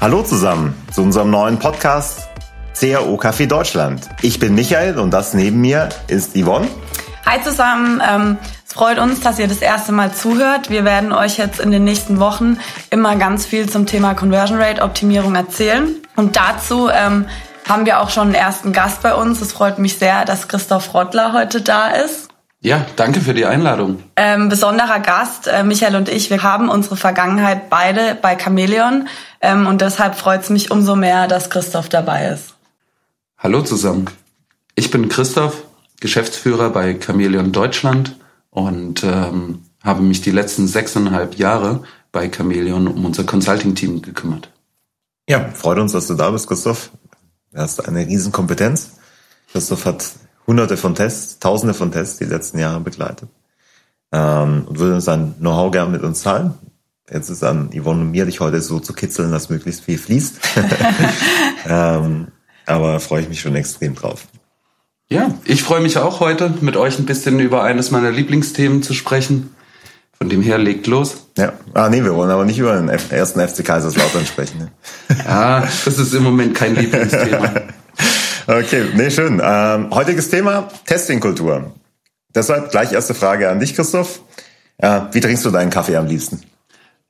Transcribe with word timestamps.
Hallo 0.00 0.22
zusammen 0.22 0.74
zu 0.90 1.02
unserem 1.02 1.28
neuen 1.28 1.58
Podcast 1.58 2.30
CAO 2.74 3.16
Café 3.16 3.46
Deutschland. 3.46 4.08
Ich 4.22 4.38
bin 4.38 4.54
Michael 4.54 4.98
und 4.98 5.10
das 5.10 5.34
neben 5.34 5.60
mir 5.60 5.90
ist 6.06 6.34
Yvonne. 6.34 6.68
Hi 7.26 7.42
zusammen, 7.42 8.00
ähm, 8.10 8.38
es 8.66 8.72
freut 8.72 8.98
uns, 8.98 9.20
dass 9.20 9.38
ihr 9.38 9.46
das 9.46 9.58
erste 9.58 9.92
Mal 9.92 10.10
zuhört. 10.14 10.70
Wir 10.70 10.86
werden 10.86 11.12
euch 11.12 11.36
jetzt 11.36 11.60
in 11.60 11.70
den 11.70 11.84
nächsten 11.84 12.18
Wochen 12.18 12.56
immer 12.88 13.16
ganz 13.16 13.44
viel 13.44 13.68
zum 13.68 13.84
Thema 13.84 14.14
Conversion 14.14 14.58
Rate 14.58 14.80
Optimierung 14.80 15.34
erzählen. 15.34 15.94
Und 16.16 16.34
dazu 16.34 16.88
ähm, 16.88 17.26
haben 17.68 17.84
wir 17.84 18.00
auch 18.00 18.08
schon 18.08 18.28
einen 18.28 18.34
ersten 18.36 18.72
Gast 18.72 19.02
bei 19.02 19.14
uns. 19.14 19.42
Es 19.42 19.52
freut 19.52 19.78
mich 19.78 19.98
sehr, 19.98 20.24
dass 20.24 20.48
Christoph 20.48 20.94
Rottler 20.94 21.34
heute 21.34 21.60
da 21.60 21.88
ist. 21.88 22.29
Ja, 22.62 22.84
danke 22.96 23.20
für 23.20 23.32
die 23.32 23.46
Einladung. 23.46 24.02
Ähm, 24.16 24.50
besonderer 24.50 25.00
Gast, 25.00 25.46
äh, 25.46 25.64
Michael 25.64 25.96
und 25.96 26.10
ich, 26.10 26.28
wir 26.28 26.42
haben 26.42 26.68
unsere 26.68 26.96
Vergangenheit 26.96 27.70
beide 27.70 28.14
bei 28.20 28.36
Chameleon 28.36 29.08
ähm, 29.40 29.66
und 29.66 29.80
deshalb 29.80 30.14
freut 30.14 30.42
es 30.42 30.50
mich 30.50 30.70
umso 30.70 30.94
mehr, 30.94 31.26
dass 31.26 31.48
Christoph 31.48 31.88
dabei 31.88 32.28
ist. 32.28 32.54
Hallo 33.38 33.62
zusammen. 33.62 34.10
Ich 34.74 34.90
bin 34.90 35.08
Christoph, 35.08 35.64
Geschäftsführer 36.00 36.68
bei 36.68 36.98
Chameleon 36.98 37.50
Deutschland 37.50 38.16
und 38.50 39.04
ähm, 39.04 39.64
habe 39.82 40.02
mich 40.02 40.20
die 40.20 40.30
letzten 40.30 40.68
sechseinhalb 40.68 41.36
Jahre 41.36 41.82
bei 42.12 42.28
Chameleon 42.28 42.88
um 42.88 43.06
unser 43.06 43.24
Consulting-Team 43.24 44.02
gekümmert. 44.02 44.50
Ja, 45.26 45.48
freut 45.54 45.78
uns, 45.78 45.92
dass 45.92 46.08
du 46.08 46.14
da 46.14 46.30
bist, 46.30 46.46
Christoph. 46.46 46.90
Du 47.52 47.58
hast 47.58 47.88
eine 47.88 48.06
Riesenkompetenz. 48.06 48.98
Christoph 49.50 49.86
hat 49.86 50.04
hunderte 50.50 50.76
von 50.76 50.96
Tests, 50.96 51.38
tausende 51.38 51.74
von 51.74 51.92
Tests 51.92 52.18
die 52.18 52.24
letzten 52.24 52.58
Jahre 52.58 52.80
begleitet. 52.80 53.28
Ähm, 54.10 54.64
und 54.66 54.80
würde 54.80 54.96
uns 54.96 55.04
sein 55.04 55.36
Know-how 55.38 55.70
gerne 55.70 55.92
mit 55.92 56.02
uns 56.02 56.22
teilen. 56.22 56.54
Jetzt 57.08 57.28
ist 57.28 57.44
an 57.44 57.70
Yvonne 57.72 58.00
und 58.00 58.10
mir, 58.10 58.26
dich 58.26 58.40
heute 58.40 58.60
so 58.60 58.80
zu 58.80 58.92
kitzeln, 58.92 59.30
dass 59.30 59.48
möglichst 59.48 59.84
viel 59.84 59.96
fließt. 59.96 60.40
ähm, 61.68 62.28
aber 62.66 62.98
freue 62.98 63.22
ich 63.22 63.28
mich 63.28 63.40
schon 63.40 63.54
extrem 63.54 63.94
drauf. 63.94 64.26
Ja, 65.08 65.34
ich 65.44 65.62
freue 65.62 65.80
mich 65.80 65.98
auch 65.98 66.18
heute, 66.18 66.52
mit 66.60 66.76
euch 66.76 66.98
ein 66.98 67.06
bisschen 67.06 67.38
über 67.38 67.62
eines 67.62 67.92
meiner 67.92 68.10
Lieblingsthemen 68.10 68.82
zu 68.82 68.92
sprechen. 68.92 69.54
Von 70.18 70.28
dem 70.28 70.42
her 70.42 70.58
legt 70.58 70.88
los. 70.88 71.28
Ja, 71.38 71.52
ah 71.72 71.88
nee, 71.88 72.04
wir 72.04 72.14
wollen 72.14 72.30
aber 72.30 72.44
nicht 72.44 72.58
über 72.58 72.76
den 72.76 72.88
ersten 72.88 73.40
FC 73.40 73.64
Kaiserslautern 73.64 74.26
sprechen. 74.26 74.58
Ne? 74.58 74.70
Ja, 75.24 75.60
das 75.60 75.98
ist 75.98 76.12
im 76.12 76.24
Moment 76.24 76.54
kein 76.54 76.74
Lieblingsthema. 76.74 77.54
Okay, 78.50 78.86
nee, 78.96 79.10
schön. 79.10 79.40
Ähm, 79.40 79.90
heutiges 79.92 80.28
Thema, 80.28 80.66
Testingkultur. 80.84 81.70
Deshalb 82.34 82.72
gleich 82.72 82.92
erste 82.92 83.14
Frage 83.14 83.48
an 83.48 83.60
dich, 83.60 83.76
Christoph. 83.76 84.22
Äh, 84.78 85.02
wie 85.12 85.20
trinkst 85.20 85.44
du 85.44 85.52
deinen 85.52 85.70
Kaffee 85.70 85.94
am 85.94 86.06
liebsten? 86.06 86.42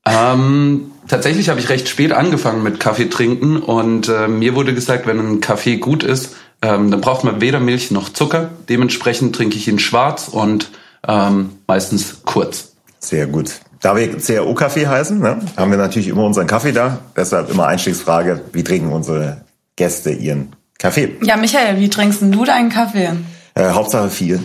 Ähm, 0.04 0.90
tatsächlich 1.08 1.48
habe 1.48 1.58
ich 1.58 1.70
recht 1.70 1.88
spät 1.88 2.12
angefangen 2.12 2.62
mit 2.62 2.78
Kaffee 2.78 3.08
trinken 3.08 3.56
und 3.56 4.10
äh, 4.10 4.28
mir 4.28 4.54
wurde 4.54 4.74
gesagt, 4.74 5.06
wenn 5.06 5.18
ein 5.18 5.40
Kaffee 5.40 5.78
gut 5.78 6.02
ist, 6.02 6.36
ähm, 6.60 6.90
dann 6.90 7.00
braucht 7.00 7.24
man 7.24 7.40
weder 7.40 7.58
Milch 7.58 7.90
noch 7.90 8.10
Zucker. 8.10 8.50
Dementsprechend 8.68 9.34
trinke 9.34 9.56
ich 9.56 9.66
ihn 9.66 9.78
schwarz 9.78 10.28
und 10.28 10.70
ähm, 11.08 11.52
meistens 11.66 12.20
kurz. 12.26 12.72
Sehr 12.98 13.26
gut. 13.26 13.60
Da 13.80 13.96
wir 13.96 14.18
CAO-Kaffee 14.18 14.86
heißen, 14.86 15.18
ne, 15.18 15.40
haben 15.56 15.70
wir 15.70 15.78
natürlich 15.78 16.08
immer 16.08 16.24
unseren 16.24 16.46
Kaffee 16.46 16.72
da. 16.72 16.98
Deshalb 17.16 17.50
immer 17.50 17.66
Einstiegsfrage, 17.66 18.42
wie 18.52 18.62
trinken 18.62 18.92
unsere 18.92 19.40
Gäste 19.76 20.10
ihren 20.10 20.54
Kaffee. 20.80 21.18
Ja, 21.20 21.36
Michael, 21.36 21.78
wie 21.78 21.90
trinkst 21.90 22.22
du 22.22 22.44
deinen 22.44 22.70
Kaffee? 22.70 23.10
Äh, 23.54 23.70
Hauptsache 23.70 24.08
viel. 24.08 24.42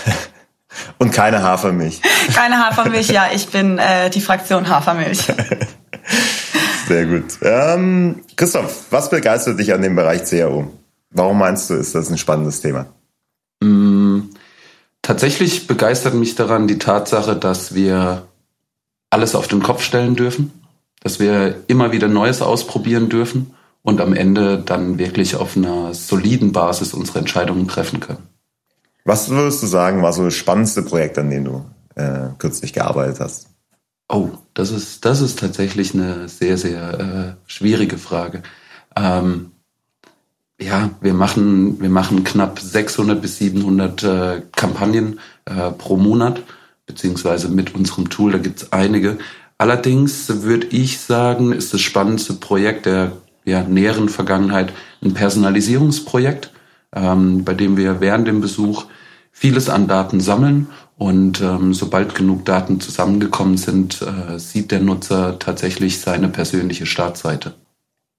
Und 0.98 1.12
keine 1.12 1.42
Hafermilch. 1.42 2.00
Keine 2.34 2.64
Hafermilch, 2.64 3.08
ja, 3.08 3.26
ich 3.34 3.48
bin 3.48 3.76
äh, 3.78 4.10
die 4.10 4.20
Fraktion 4.20 4.68
Hafermilch. 4.68 5.26
Sehr 6.86 7.04
gut. 7.04 7.24
Ähm, 7.42 8.22
Christoph, 8.36 8.86
was 8.90 9.10
begeistert 9.10 9.58
dich 9.58 9.74
an 9.74 9.82
dem 9.82 9.96
Bereich 9.96 10.24
CAO? 10.24 10.70
Warum 11.10 11.38
meinst 11.38 11.68
du, 11.68 11.74
ist 11.74 11.96
das 11.96 12.10
ein 12.10 12.18
spannendes 12.18 12.60
Thema? 12.60 12.86
Mm, 13.60 14.20
tatsächlich 15.02 15.66
begeistert 15.66 16.14
mich 16.14 16.36
daran 16.36 16.68
die 16.68 16.78
Tatsache, 16.78 17.34
dass 17.34 17.74
wir 17.74 18.28
alles 19.10 19.34
auf 19.34 19.48
den 19.48 19.64
Kopf 19.64 19.82
stellen 19.82 20.14
dürfen, 20.14 20.52
dass 21.02 21.18
wir 21.18 21.64
immer 21.66 21.90
wieder 21.90 22.06
Neues 22.06 22.40
ausprobieren 22.40 23.08
dürfen 23.08 23.52
und 23.82 24.00
am 24.00 24.12
Ende 24.12 24.58
dann 24.58 24.98
wirklich 24.98 25.36
auf 25.36 25.56
einer 25.56 25.94
soliden 25.94 26.52
Basis 26.52 26.94
unsere 26.94 27.20
Entscheidungen 27.20 27.68
treffen 27.68 28.00
können. 28.00 28.28
Was 29.04 29.30
würdest 29.30 29.62
du 29.62 29.66
sagen, 29.66 30.02
war 30.02 30.12
so 30.12 30.24
das 30.24 30.34
spannendste 30.34 30.82
Projekt, 30.82 31.18
an 31.18 31.30
dem 31.30 31.44
du 31.44 31.64
äh, 31.94 32.28
kürzlich 32.38 32.72
gearbeitet 32.72 33.20
hast? 33.20 33.48
Oh, 34.08 34.30
das 34.54 34.70
ist, 34.70 35.04
das 35.04 35.20
ist 35.20 35.38
tatsächlich 35.38 35.94
eine 35.94 36.28
sehr, 36.28 36.58
sehr 36.58 37.00
äh, 37.00 37.50
schwierige 37.50 37.96
Frage. 37.96 38.42
Ähm, 38.96 39.52
ja, 40.60 40.90
wir 41.00 41.14
machen, 41.14 41.80
wir 41.80 41.88
machen 41.88 42.24
knapp 42.24 42.60
600 42.60 43.22
bis 43.22 43.38
700 43.38 44.02
äh, 44.02 44.42
Kampagnen 44.52 45.20
äh, 45.46 45.70
pro 45.70 45.96
Monat, 45.96 46.42
beziehungsweise 46.86 47.48
mit 47.48 47.74
unserem 47.74 48.10
Tool, 48.10 48.32
da 48.32 48.38
gibt's 48.38 48.72
einige. 48.72 49.18
Allerdings 49.56 50.42
würde 50.42 50.66
ich 50.66 51.00
sagen, 51.00 51.52
ist 51.52 51.72
das 51.72 51.80
spannendste 51.80 52.34
Projekt 52.34 52.86
der 52.86 53.12
ja, 53.44 53.62
näheren 53.62 54.08
Vergangenheit 54.08 54.72
ein 55.02 55.14
Personalisierungsprojekt, 55.14 56.52
ähm, 56.94 57.44
bei 57.44 57.54
dem 57.54 57.76
wir 57.76 58.00
während 58.00 58.28
dem 58.28 58.40
Besuch 58.40 58.86
vieles 59.32 59.68
an 59.68 59.88
Daten 59.88 60.20
sammeln 60.20 60.68
und 60.98 61.40
ähm, 61.40 61.72
sobald 61.72 62.14
genug 62.14 62.44
Daten 62.44 62.80
zusammengekommen 62.80 63.56
sind, 63.56 64.02
äh, 64.02 64.38
sieht 64.38 64.70
der 64.70 64.80
Nutzer 64.80 65.38
tatsächlich 65.38 66.00
seine 66.00 66.28
persönliche 66.28 66.84
Startseite. 66.84 67.54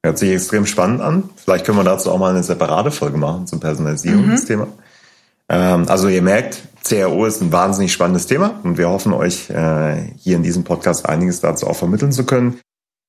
Hört 0.03 0.17
sich 0.17 0.31
extrem 0.31 0.65
spannend 0.65 1.01
an. 1.01 1.29
Vielleicht 1.35 1.65
können 1.65 1.77
wir 1.77 1.83
dazu 1.83 2.09
auch 2.11 2.17
mal 2.17 2.31
eine 2.31 2.41
separate 2.41 2.89
Folge 2.89 3.17
machen 3.17 3.45
zum 3.45 3.59
Personalisierungsthema. 3.59 4.65
Mhm. 4.65 4.71
Ähm, 5.49 5.85
also 5.89 6.07
ihr 6.07 6.23
merkt, 6.23 6.63
CRO 6.83 7.25
ist 7.25 7.41
ein 7.41 7.51
wahnsinnig 7.51 7.93
spannendes 7.93 8.25
Thema 8.25 8.59
und 8.63 8.79
wir 8.79 8.89
hoffen 8.89 9.13
euch 9.13 9.49
äh, 9.51 9.97
hier 10.17 10.38
in 10.38 10.43
diesem 10.43 10.63
Podcast 10.63 11.05
einiges 11.05 11.39
dazu 11.39 11.67
auch 11.67 11.75
vermitteln 11.75 12.11
zu 12.11 12.25
können. 12.25 12.59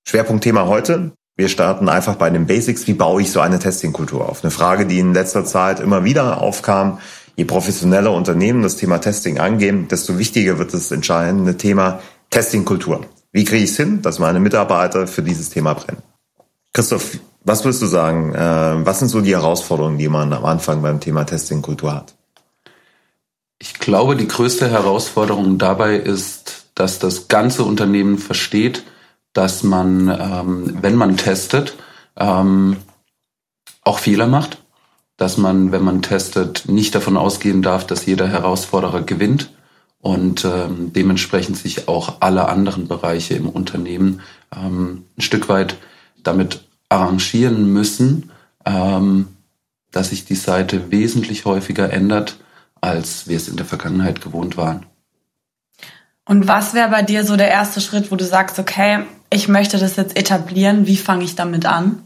Schwerpunktthema 0.06 0.66
heute, 0.66 1.12
wir 1.36 1.48
starten 1.48 1.88
einfach 1.88 2.16
bei 2.16 2.30
den 2.30 2.46
Basics. 2.46 2.86
Wie 2.86 2.94
baue 2.94 3.22
ich 3.22 3.32
so 3.32 3.40
eine 3.40 3.58
Testingkultur 3.58 4.28
auf? 4.28 4.44
Eine 4.44 4.50
Frage, 4.50 4.86
die 4.86 4.98
in 4.98 5.14
letzter 5.14 5.44
Zeit 5.44 5.80
immer 5.80 6.04
wieder 6.04 6.40
aufkam. 6.40 6.98
Je 7.36 7.44
professioneller 7.44 8.12
Unternehmen 8.12 8.62
das 8.62 8.76
Thema 8.76 8.98
Testing 8.98 9.38
angehen, 9.38 9.88
desto 9.88 10.18
wichtiger 10.18 10.58
wird 10.58 10.74
das 10.74 10.90
entscheidende 10.90 11.56
Thema 11.56 12.00
Testingkultur. 12.28 13.06
Wie 13.32 13.44
kriege 13.44 13.64
ich 13.64 13.70
es 13.70 13.76
hin, 13.78 14.02
dass 14.02 14.18
meine 14.18 14.40
Mitarbeiter 14.40 15.06
für 15.06 15.22
dieses 15.22 15.48
Thema 15.48 15.72
brennen? 15.72 16.02
Christoph, 16.74 17.18
was 17.42 17.64
würdest 17.64 17.80
du 17.80 17.86
sagen? 17.86 18.34
Äh, 18.34 18.86
was 18.86 18.98
sind 18.98 19.08
so 19.08 19.22
die 19.22 19.34
Herausforderungen, 19.34 19.96
die 19.96 20.08
man 20.08 20.32
am 20.34 20.44
Anfang 20.44 20.82
beim 20.82 21.00
Thema 21.00 21.24
Testingkultur 21.24 21.94
hat? 21.94 22.14
Ich 23.58 23.74
glaube, 23.78 24.16
die 24.16 24.28
größte 24.28 24.68
Herausforderung 24.68 25.56
dabei 25.56 25.96
ist, 25.96 26.66
dass 26.74 26.98
das 26.98 27.28
ganze 27.28 27.64
Unternehmen 27.64 28.18
versteht, 28.18 28.84
dass 29.32 29.62
man, 29.62 30.08
ähm, 30.08 30.78
wenn 30.82 30.96
man 30.96 31.16
testet, 31.16 31.76
ähm, 32.16 32.76
auch 33.82 33.98
Fehler 33.98 34.26
macht, 34.26 34.58
dass 35.16 35.36
man, 35.36 35.72
wenn 35.72 35.82
man 35.82 36.02
testet, 36.02 36.68
nicht 36.68 36.94
davon 36.94 37.16
ausgehen 37.16 37.62
darf, 37.62 37.86
dass 37.86 38.06
jeder 38.06 38.28
Herausforderer 38.28 39.02
gewinnt 39.02 39.52
und 40.00 40.44
ähm, 40.44 40.92
dementsprechend 40.92 41.56
sich 41.56 41.88
auch 41.88 42.16
alle 42.20 42.48
anderen 42.48 42.88
Bereiche 42.88 43.34
im 43.34 43.48
Unternehmen 43.48 44.20
ähm, 44.54 45.04
ein 45.16 45.22
Stück 45.22 45.48
weit 45.48 45.76
damit 46.22 46.64
arrangieren 46.88 47.72
müssen, 47.72 48.30
ähm, 48.64 49.28
dass 49.92 50.10
sich 50.10 50.24
die 50.24 50.34
Seite 50.34 50.90
wesentlich 50.90 51.44
häufiger 51.44 51.92
ändert, 51.92 52.36
als 52.80 53.28
wir 53.28 53.36
es 53.36 53.48
in 53.48 53.56
der 53.56 53.66
Vergangenheit 53.66 54.20
gewohnt 54.20 54.56
waren. 54.56 54.86
Und 56.24 56.48
was 56.48 56.74
wäre 56.74 56.90
bei 56.90 57.02
dir 57.02 57.24
so 57.24 57.36
der 57.36 57.48
erste 57.48 57.80
Schritt, 57.80 58.10
wo 58.10 58.16
du 58.16 58.24
sagst, 58.24 58.58
okay, 58.58 59.04
ich 59.32 59.48
möchte 59.48 59.78
das 59.78 59.96
jetzt 59.96 60.16
etablieren, 60.16 60.86
wie 60.86 60.96
fange 60.96 61.24
ich 61.24 61.34
damit 61.34 61.66
an? 61.66 62.02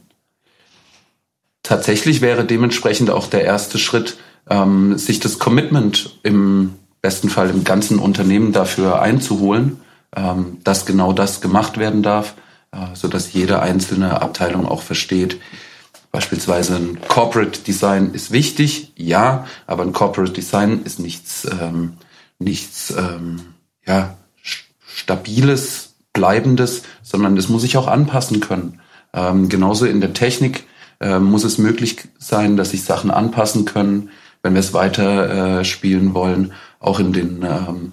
Tatsächlich 1.62 2.20
wäre 2.20 2.44
dementsprechend 2.44 3.10
auch 3.10 3.26
der 3.26 3.44
erste 3.44 3.78
Schritt, 3.78 4.18
ähm, 4.48 4.96
sich 4.98 5.18
das 5.20 5.38
Commitment 5.38 6.18
im 6.22 6.74
besten 7.02 7.28
Fall 7.28 7.50
im 7.50 7.64
ganzen 7.64 7.98
Unternehmen 7.98 8.52
dafür 8.52 9.00
einzuholen, 9.02 9.80
ähm, 10.14 10.58
dass 10.62 10.86
genau 10.86 11.12
das 11.12 11.40
gemacht 11.40 11.78
werden 11.78 12.02
darf, 12.02 12.34
äh, 12.72 12.94
so 12.94 13.08
dass 13.08 13.32
jede 13.32 13.60
einzelne 13.60 14.22
Abteilung 14.22 14.66
auch 14.66 14.82
versteht, 14.82 15.38
Beispielsweise 16.16 16.76
ein 16.76 16.98
Corporate 17.08 17.60
Design 17.60 18.14
ist 18.14 18.30
wichtig, 18.30 18.94
ja, 18.96 19.46
aber 19.66 19.82
ein 19.82 19.92
Corporate 19.92 20.32
Design 20.32 20.82
ist 20.82 20.98
nichts, 20.98 21.46
ähm, 21.60 21.98
nichts 22.38 22.88
ähm, 22.96 23.52
ja, 23.86 24.16
stabiles, 24.86 25.85
Bleibendes, 26.16 26.82
sondern 27.02 27.36
das 27.36 27.48
muss 27.48 27.62
sich 27.62 27.76
auch 27.76 27.86
anpassen 27.86 28.40
können. 28.40 28.80
Ähm, 29.12 29.48
genauso 29.48 29.86
in 29.86 30.00
der 30.00 30.14
Technik 30.14 30.64
äh, 31.00 31.20
muss 31.20 31.44
es 31.44 31.58
möglich 31.58 32.08
sein, 32.18 32.56
dass 32.56 32.70
sich 32.70 32.82
Sachen 32.82 33.10
anpassen 33.10 33.64
können, 33.64 34.10
wenn 34.42 34.54
wir 34.54 34.60
es 34.60 34.72
weiter 34.72 35.60
äh, 35.60 35.64
spielen 35.64 36.14
wollen, 36.14 36.52
auch 36.80 36.98
in 36.98 37.12
den 37.12 37.42
ähm, 37.42 37.92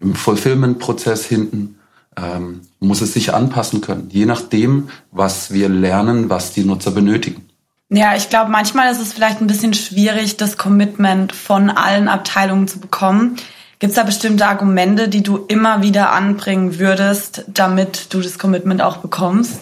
im 0.00 0.14
Fulfillment-Prozess 0.14 1.24
hinten. 1.24 1.78
ähm, 2.16 2.60
muss 2.80 3.00
es 3.00 3.12
sich 3.12 3.34
anpassen 3.34 3.80
können, 3.80 4.08
je 4.10 4.26
nachdem, 4.26 4.88
was 5.10 5.52
wir 5.52 5.68
lernen, 5.68 6.30
was 6.30 6.52
die 6.52 6.64
Nutzer 6.64 6.90
benötigen. 6.90 7.48
Ja, 7.90 8.16
ich 8.16 8.28
glaube, 8.28 8.50
manchmal 8.50 8.90
ist 8.92 9.00
es 9.00 9.12
vielleicht 9.12 9.40
ein 9.40 9.46
bisschen 9.46 9.74
schwierig, 9.74 10.36
das 10.36 10.56
Commitment 10.56 11.32
von 11.32 11.70
allen 11.70 12.08
Abteilungen 12.08 12.66
zu 12.66 12.80
bekommen. 12.80 13.36
Gibt 13.84 13.90
es 13.90 13.96
da 13.96 14.04
bestimmte 14.04 14.46
Argumente, 14.46 15.10
die 15.10 15.22
du 15.22 15.44
immer 15.46 15.82
wieder 15.82 16.10
anbringen 16.12 16.78
würdest, 16.78 17.44
damit 17.48 18.14
du 18.14 18.22
das 18.22 18.38
Commitment 18.38 18.80
auch 18.80 18.96
bekommst? 18.96 19.60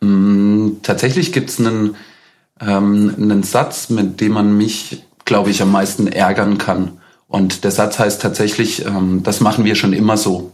Mm, 0.00 0.70
tatsächlich 0.82 1.32
gibt 1.32 1.50
es 1.50 1.60
einen, 1.60 1.94
ähm, 2.60 3.14
einen 3.16 3.44
Satz, 3.44 3.88
mit 3.88 4.20
dem 4.20 4.32
man 4.32 4.56
mich, 4.56 5.04
glaube 5.26 5.50
ich, 5.50 5.62
am 5.62 5.70
meisten 5.70 6.08
ärgern 6.08 6.58
kann. 6.58 6.98
Und 7.28 7.62
der 7.62 7.70
Satz 7.70 8.00
heißt 8.00 8.20
tatsächlich, 8.20 8.84
ähm, 8.84 9.22
das 9.22 9.38
machen 9.38 9.64
wir 9.64 9.76
schon 9.76 9.92
immer 9.92 10.16
so. 10.16 10.50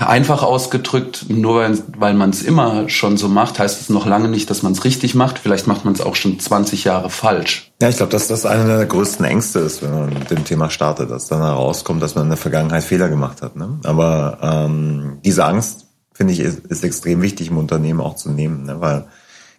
Einfach 0.00 0.42
ausgedrückt, 0.42 1.26
nur 1.28 1.56
weil, 1.56 1.78
weil 1.96 2.14
man 2.14 2.30
es 2.30 2.42
immer 2.42 2.88
schon 2.88 3.16
so 3.16 3.28
macht, 3.28 3.58
heißt 3.58 3.80
es 3.80 3.88
noch 3.88 4.06
lange 4.06 4.28
nicht, 4.28 4.50
dass 4.50 4.62
man 4.62 4.72
es 4.72 4.84
richtig 4.84 5.14
macht. 5.14 5.38
Vielleicht 5.38 5.66
macht 5.66 5.84
man 5.84 5.94
es 5.94 6.00
auch 6.00 6.16
schon 6.16 6.38
20 6.38 6.84
Jahre 6.84 7.08
falsch. 7.08 7.72
Ja, 7.80 7.88
ich 7.88 7.96
glaube, 7.96 8.12
dass 8.12 8.28
das 8.28 8.44
eine 8.46 8.66
der 8.66 8.86
größten 8.86 9.24
Ängste 9.24 9.60
ist, 9.60 9.82
wenn 9.82 9.92
man 9.92 10.08
mit 10.10 10.30
dem 10.30 10.44
Thema 10.44 10.70
startet, 10.70 11.10
dass 11.10 11.28
dann 11.28 11.40
herauskommt, 11.40 12.02
dass 12.02 12.14
man 12.14 12.24
in 12.24 12.30
der 12.30 12.36
Vergangenheit 12.36 12.84
Fehler 12.84 13.08
gemacht 13.08 13.42
hat. 13.42 13.56
Ne? 13.56 13.78
Aber 13.84 14.38
ähm, 14.42 15.18
diese 15.24 15.44
Angst, 15.44 15.86
finde 16.12 16.32
ich, 16.32 16.40
ist, 16.40 16.66
ist 16.66 16.84
extrem 16.84 17.22
wichtig 17.22 17.48
im 17.48 17.58
Unternehmen 17.58 18.00
auch 18.00 18.16
zu 18.16 18.30
nehmen, 18.30 18.64
ne? 18.64 18.80
weil 18.80 19.06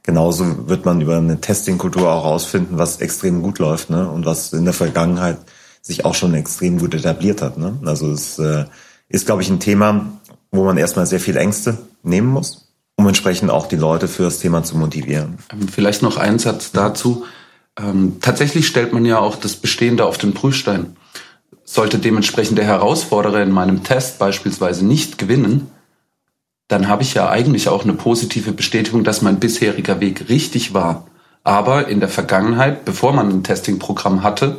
genauso 0.04 0.70
wird 0.70 0.86
man 0.86 1.02
über 1.02 1.18
eine 1.18 1.42
Testing-Kultur 1.42 2.12
auch 2.12 2.24
herausfinden, 2.24 2.78
was 2.78 2.98
extrem 2.98 3.42
gut 3.42 3.60
läuft 3.60 3.90
ne? 3.90 4.10
und 4.10 4.26
was 4.26 4.54
in 4.54 4.66
der 4.66 4.74
Vergangenheit 4.74 5.38
sich 5.82 6.06
auch 6.06 6.16
schon 6.16 6.34
extrem 6.34 6.80
gut 6.80 6.94
etabliert 6.94 7.42
hat. 7.42 7.58
Ne? 7.58 7.78
Also 7.86 8.12
es 8.12 8.40
äh, 8.40 8.66
ist, 9.10 9.26
glaube 9.26 9.42
ich, 9.42 9.50
ein 9.50 9.60
Thema, 9.60 10.06
wo 10.52 10.64
man 10.64 10.78
erstmal 10.78 11.06
sehr 11.06 11.20
viel 11.20 11.38
Ängste 11.38 11.78
nehmen 12.04 12.28
muss, 12.28 12.70
um 12.96 13.08
entsprechend 13.08 13.52
auch 13.52 13.68
die 13.68 13.76
Leute 13.76 14.08
für 14.08 14.24
das 14.24 14.40
Thema 14.40 14.64
zu 14.64 14.78
motivieren. 14.78 15.38
Ähm, 15.52 15.68
vielleicht 15.68 16.02
noch 16.02 16.18
ein 16.18 16.40
Satz 16.40 16.72
dazu. 16.72 17.26
Ähm, 17.80 18.18
tatsächlich 18.22 18.68
stellt 18.68 18.94
man 18.94 19.06
ja 19.06 19.20
auch 19.20 19.36
das 19.36 19.56
Bestehende 19.56 20.06
auf 20.06 20.18
den 20.18 20.34
Prüfstein. 20.34 20.96
Sollte 21.64 22.00
dementsprechend 22.00 22.58
der 22.58 22.66
Herausforderer 22.66 23.42
in 23.42 23.52
meinem 23.52 23.84
Test 23.84 24.20
beispielsweise 24.20 24.86
nicht 24.86 25.18
gewinnen, 25.18 25.68
dann 26.70 26.88
habe 26.90 27.04
ich 27.04 27.14
ja 27.14 27.30
eigentlich 27.30 27.70
auch 27.70 27.84
eine 27.84 27.94
positive 27.94 28.52
Bestätigung, 28.52 29.04
dass 29.04 29.22
mein 29.22 29.40
bisheriger 29.40 30.02
Weg 30.02 30.28
richtig 30.28 30.74
war. 30.74 31.08
Aber 31.44 31.88
in 31.88 32.02
der 32.02 32.10
Vergangenheit, 32.10 32.84
bevor 32.84 33.14
man 33.14 33.30
ein 33.30 33.44
Testingprogramm 33.44 34.22
hatte, 34.22 34.58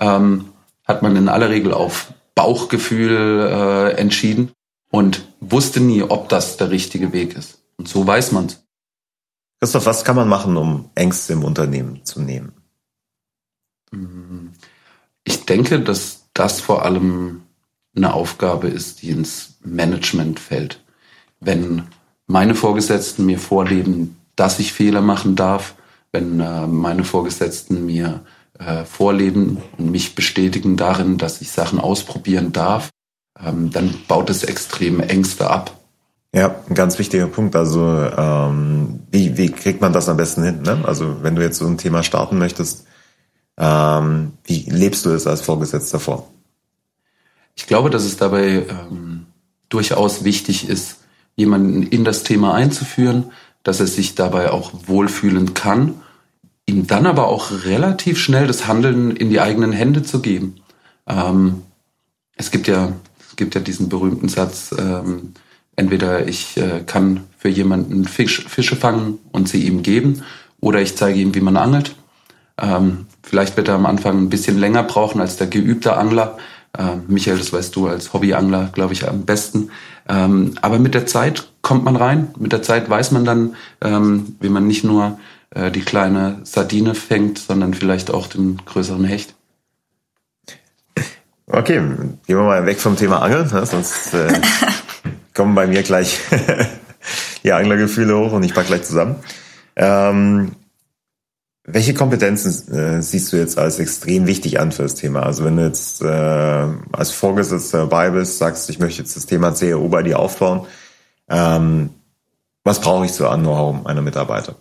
ähm, 0.00 0.46
hat 0.86 1.02
man 1.02 1.14
in 1.16 1.28
aller 1.28 1.50
Regel 1.50 1.74
auf 1.74 2.14
Bauchgefühl 2.34 3.50
äh, 3.50 4.00
entschieden 4.00 4.52
und 4.92 5.26
wusste 5.40 5.80
nie, 5.80 6.02
ob 6.02 6.28
das 6.28 6.58
der 6.58 6.70
richtige 6.70 7.12
Weg 7.12 7.34
ist. 7.34 7.58
Und 7.76 7.88
so 7.88 8.06
weiß 8.06 8.30
man's. 8.30 8.62
Christoph, 9.58 9.86
was 9.86 10.04
kann 10.04 10.16
man 10.16 10.28
machen, 10.28 10.56
um 10.56 10.90
Ängste 10.94 11.32
im 11.32 11.44
Unternehmen 11.44 12.04
zu 12.04 12.20
nehmen? 12.20 12.52
Ich 15.24 15.44
denke, 15.46 15.80
dass 15.80 16.26
das 16.34 16.60
vor 16.60 16.84
allem 16.84 17.42
eine 17.96 18.12
Aufgabe 18.12 18.68
ist, 18.68 19.02
die 19.02 19.10
ins 19.10 19.56
Management 19.64 20.38
fällt. 20.38 20.82
Wenn 21.40 21.84
meine 22.26 22.54
Vorgesetzten 22.54 23.24
mir 23.24 23.38
vorleben, 23.38 24.16
dass 24.36 24.58
ich 24.58 24.72
Fehler 24.72 25.00
machen 25.00 25.36
darf, 25.36 25.74
wenn 26.10 26.40
äh, 26.40 26.66
meine 26.66 27.04
Vorgesetzten 27.04 27.86
mir 27.86 28.24
äh, 28.58 28.84
vorleben 28.84 29.62
und 29.78 29.90
mich 29.90 30.14
bestätigen 30.14 30.76
darin, 30.76 31.18
dass 31.18 31.40
ich 31.40 31.50
Sachen 31.50 31.78
ausprobieren 31.78 32.52
darf, 32.52 32.90
ähm, 33.40 33.70
dann 33.70 33.94
baut 34.08 34.30
es 34.30 34.44
extrem 34.44 35.00
Ängste 35.00 35.50
ab. 35.50 35.76
Ja, 36.34 36.54
ein 36.68 36.74
ganz 36.74 36.98
wichtiger 36.98 37.26
Punkt. 37.26 37.54
Also 37.56 37.82
ähm, 37.84 39.00
wie, 39.10 39.36
wie 39.36 39.50
kriegt 39.50 39.80
man 39.80 39.92
das 39.92 40.08
am 40.08 40.16
besten 40.16 40.42
hin? 40.42 40.62
Ne? 40.62 40.82
Also 40.84 41.22
wenn 41.22 41.36
du 41.36 41.42
jetzt 41.42 41.58
so 41.58 41.66
ein 41.66 41.78
Thema 41.78 42.02
starten 42.02 42.38
möchtest, 42.38 42.86
ähm, 43.58 44.32
wie 44.44 44.64
lebst 44.70 45.04
du 45.04 45.10
es 45.10 45.26
als 45.26 45.42
Vorgesetzter 45.42 46.00
vor? 46.00 46.30
Ich 47.54 47.66
glaube, 47.66 47.90
dass 47.90 48.04
es 48.04 48.16
dabei 48.16 48.66
ähm, 48.68 49.26
durchaus 49.68 50.24
wichtig 50.24 50.68
ist, 50.68 50.96
jemanden 51.36 51.82
in 51.82 52.04
das 52.04 52.22
Thema 52.22 52.54
einzuführen, 52.54 53.32
dass 53.62 53.80
er 53.80 53.86
sich 53.86 54.14
dabei 54.14 54.50
auch 54.50 54.72
wohlfühlen 54.86 55.52
kann, 55.54 56.00
ihm 56.66 56.86
dann 56.86 57.06
aber 57.06 57.28
auch 57.28 57.64
relativ 57.64 58.18
schnell 58.18 58.46
das 58.46 58.66
Handeln 58.66 59.10
in 59.10 59.28
die 59.28 59.40
eigenen 59.40 59.72
Hände 59.72 60.02
zu 60.02 60.20
geben. 60.20 60.56
Ähm, 61.06 61.62
es 62.36 62.50
gibt 62.50 62.66
ja 62.66 62.92
gibt 63.36 63.54
ja 63.54 63.60
diesen 63.60 63.88
berühmten 63.88 64.28
Satz, 64.28 64.74
ähm, 64.78 65.32
entweder 65.76 66.28
ich 66.28 66.56
äh, 66.56 66.82
kann 66.86 67.24
für 67.38 67.48
jemanden 67.48 68.04
Fisch, 68.04 68.46
Fische 68.46 68.76
fangen 68.76 69.18
und 69.32 69.48
sie 69.48 69.66
ihm 69.66 69.82
geben, 69.82 70.22
oder 70.60 70.80
ich 70.80 70.96
zeige 70.96 71.18
ihm, 71.18 71.34
wie 71.34 71.40
man 71.40 71.56
angelt. 71.56 71.96
Ähm, 72.60 73.06
vielleicht 73.22 73.56
wird 73.56 73.68
er 73.68 73.74
am 73.74 73.86
Anfang 73.86 74.18
ein 74.18 74.28
bisschen 74.28 74.58
länger 74.58 74.84
brauchen 74.84 75.20
als 75.20 75.36
der 75.36 75.48
geübte 75.48 75.96
Angler. 75.96 76.38
Ähm, 76.78 77.02
Michael, 77.08 77.38
das 77.38 77.52
weißt 77.52 77.74
du 77.74 77.88
als 77.88 78.12
Hobbyangler, 78.12 78.70
glaube 78.72 78.92
ich, 78.92 79.08
am 79.08 79.24
besten. 79.24 79.70
Ähm, 80.08 80.54
aber 80.62 80.78
mit 80.78 80.94
der 80.94 81.06
Zeit 81.06 81.48
kommt 81.62 81.84
man 81.84 81.96
rein. 81.96 82.28
Mit 82.38 82.52
der 82.52 82.62
Zeit 82.62 82.88
weiß 82.88 83.10
man 83.10 83.24
dann, 83.24 83.56
ähm, 83.80 84.36
wie 84.40 84.48
man 84.48 84.66
nicht 84.66 84.84
nur 84.84 85.18
äh, 85.50 85.70
die 85.70 85.80
kleine 85.80 86.40
Sardine 86.44 86.94
fängt, 86.94 87.38
sondern 87.38 87.74
vielleicht 87.74 88.10
auch 88.10 88.26
den 88.26 88.58
größeren 88.64 89.04
Hecht. 89.04 89.34
Okay, 91.54 91.74
gehen 91.74 92.18
wir 92.26 92.36
mal 92.36 92.64
weg 92.64 92.80
vom 92.80 92.96
Thema 92.96 93.20
Angeln, 93.20 93.46
ne? 93.52 93.66
sonst 93.66 94.14
äh, 94.14 94.40
kommen 95.34 95.54
bei 95.54 95.66
mir 95.66 95.82
gleich 95.82 96.18
die 97.44 97.52
Anglergefühle 97.52 98.16
hoch 98.16 98.32
und 98.32 98.42
ich 98.42 98.54
pack 98.54 98.68
gleich 98.68 98.84
zusammen. 98.84 99.16
Ähm, 99.76 100.52
welche 101.64 101.92
Kompetenzen 101.92 102.72
äh, 102.72 103.02
siehst 103.02 103.32
du 103.32 103.36
jetzt 103.36 103.58
als 103.58 103.78
extrem 103.80 104.26
wichtig 104.26 104.60
an 104.60 104.72
für 104.72 104.84
das 104.84 104.94
Thema? 104.94 105.24
Also 105.24 105.44
wenn 105.44 105.58
du 105.58 105.66
jetzt 105.66 106.00
äh, 106.00 106.68
als 106.90 107.10
Vorgesetzter 107.10 107.80
dabei 107.80 108.08
bist, 108.08 108.38
sagst, 108.38 108.70
ich 108.70 108.78
möchte 108.78 109.02
jetzt 109.02 109.14
das 109.14 109.26
Thema 109.26 109.52
CRO 109.52 109.90
bei 109.90 110.02
dir 110.02 110.20
aufbauen, 110.20 110.66
ähm, 111.28 111.90
was 112.64 112.80
brauche 112.80 113.04
ich 113.04 113.12
so 113.12 113.28
an 113.28 113.42
Know-how 113.42 113.84
meiner 113.84 114.00
Mitarbeiter? 114.00 114.56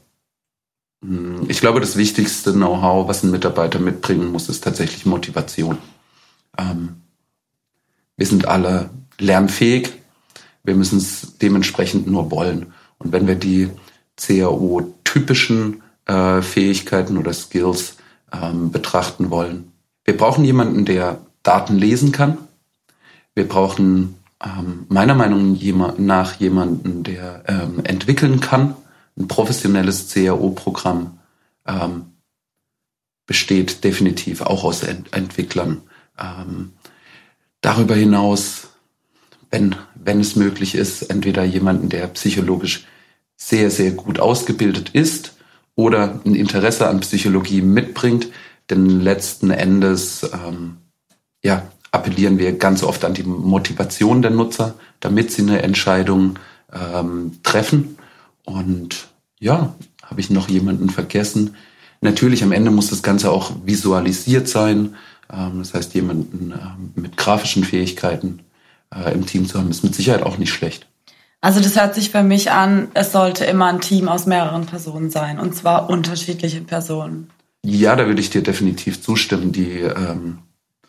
Ich 1.48 1.62
glaube, 1.62 1.80
das 1.80 1.96
wichtigste 1.96 2.52
Know-how, 2.52 3.08
was 3.08 3.24
ein 3.24 3.32
Mitarbeiter 3.32 3.80
mitbringen 3.80 4.30
muss, 4.30 4.50
ist 4.50 4.64
tatsächlich 4.66 5.06
Motivation. 5.06 5.78
Ähm, 6.58 7.02
wir 8.18 8.26
sind 8.26 8.48
alle 8.48 8.90
lernfähig. 9.20 9.94
Wir 10.64 10.76
müssen 10.76 10.98
es 10.98 11.38
dementsprechend 11.42 12.08
nur 12.08 12.32
wollen. 12.32 12.74
Und 13.00 13.12
wenn 13.12 13.28
wir 13.28 13.36
die 13.36 13.70
CAO-typischen 14.18 15.82
äh, 16.06 16.42
Fähigkeiten 16.42 17.18
oder 17.18 17.34
Skills 17.34 17.96
ähm, 18.32 18.72
betrachten 18.72 19.30
wollen, 19.30 19.72
wir 20.06 20.18
brauchen 20.18 20.46
jemanden, 20.46 20.86
der 20.86 21.20
Daten 21.44 21.78
lesen 21.78 22.12
kann. 22.12 22.38
Wir 23.34 23.48
brauchen 23.48 24.16
ähm, 24.44 24.86
meiner 24.90 25.16
Meinung 25.16 25.58
nach 25.98 26.36
jemanden, 26.36 27.04
der 27.04 27.44
ähm, 27.48 27.84
entwickeln 27.84 28.40
kann. 28.40 28.76
Ein 29.18 29.28
professionelles 29.28 30.14
CAO-Programm 30.14 31.20
ähm, 31.68 32.06
besteht 33.26 33.84
definitiv 33.84 34.42
auch 34.42 34.64
aus 34.64 34.84
Ent 34.84 35.14
Entwicklern. 35.14 35.82
Ähm, 36.22 36.74
darüber 37.62 37.96
hinaus, 37.96 38.70
wenn, 39.50 39.76
wenn 39.96 40.20
es 40.20 40.36
möglich 40.36 40.76
ist, 40.76 41.04
entweder 41.04 41.44
jemanden, 41.44 41.90
der 41.90 42.08
psychologisch 42.08 42.86
sehr, 43.36 43.72
sehr 43.72 43.92
gut 43.92 44.20
ausgebildet 44.20 44.90
ist 44.90 45.36
oder 45.76 46.22
ein 46.26 46.36
Interesse 46.36 46.88
an 46.88 47.00
Psychologie 47.00 47.62
mitbringt, 47.62 48.28
denn 48.70 49.02
letzten 49.02 49.50
Endes 49.50 50.30
ähm, 50.32 50.78
ja, 51.44 51.68
appellieren 51.92 52.38
wir 52.38 52.58
ganz 52.58 52.84
oft 52.84 53.04
an 53.04 53.14
die 53.14 53.24
Motivation 53.24 54.22
der 54.22 54.32
Nutzer, 54.32 54.76
damit 55.00 55.32
sie 55.32 55.42
eine 55.42 55.62
Entscheidung 55.62 56.40
ähm, 56.72 57.40
treffen. 57.44 57.98
Und 58.46 59.10
ja, 59.40 59.76
habe 60.04 60.22
ich 60.22 60.30
noch 60.30 60.48
jemanden 60.50 60.90
vergessen? 60.90 61.56
Natürlich, 62.00 62.44
am 62.44 62.52
Ende 62.52 62.72
muss 62.72 62.90
das 62.90 63.04
Ganze 63.04 63.32
auch 63.32 63.52
visualisiert 63.66 64.48
sein. 64.48 64.96
Ähm, 65.32 65.60
das 65.60 65.74
heißt, 65.74 65.94
jemanden 65.94 66.52
ähm, 66.52 66.92
mit 66.96 67.18
grafischen 67.18 67.64
Fähigkeiten 67.64 68.40
äh, 68.94 69.14
im 69.14 69.26
Team 69.26 69.46
zu 69.48 69.58
haben, 69.58 69.70
ist 69.70 69.84
mit 69.84 69.96
Sicherheit 69.96 70.24
auch 70.24 70.38
nicht 70.38 70.52
schlecht. 70.52 70.88
Also 71.42 71.60
das 71.60 71.80
hört 71.80 71.96
sich 71.96 72.12
für 72.12 72.22
mich 72.22 72.52
an, 72.52 72.90
es 72.94 73.12
sollte 73.12 73.46
immer 73.46 73.66
ein 73.66 73.82
Team 73.82 74.08
aus 74.08 74.28
mehreren 74.28 74.68
Personen 74.68 75.10
sein, 75.10 75.40
und 75.40 75.56
zwar 75.56 75.90
unterschiedliche 75.90 76.62
Personen. 76.62 77.32
Ja, 77.64 77.96
da 77.96 78.06
würde 78.06 78.22
ich 78.22 78.30
dir 78.30 78.44
definitiv 78.44 79.02
zustimmen. 79.02 79.52
Die 79.52 79.80
ähm, 79.80 80.40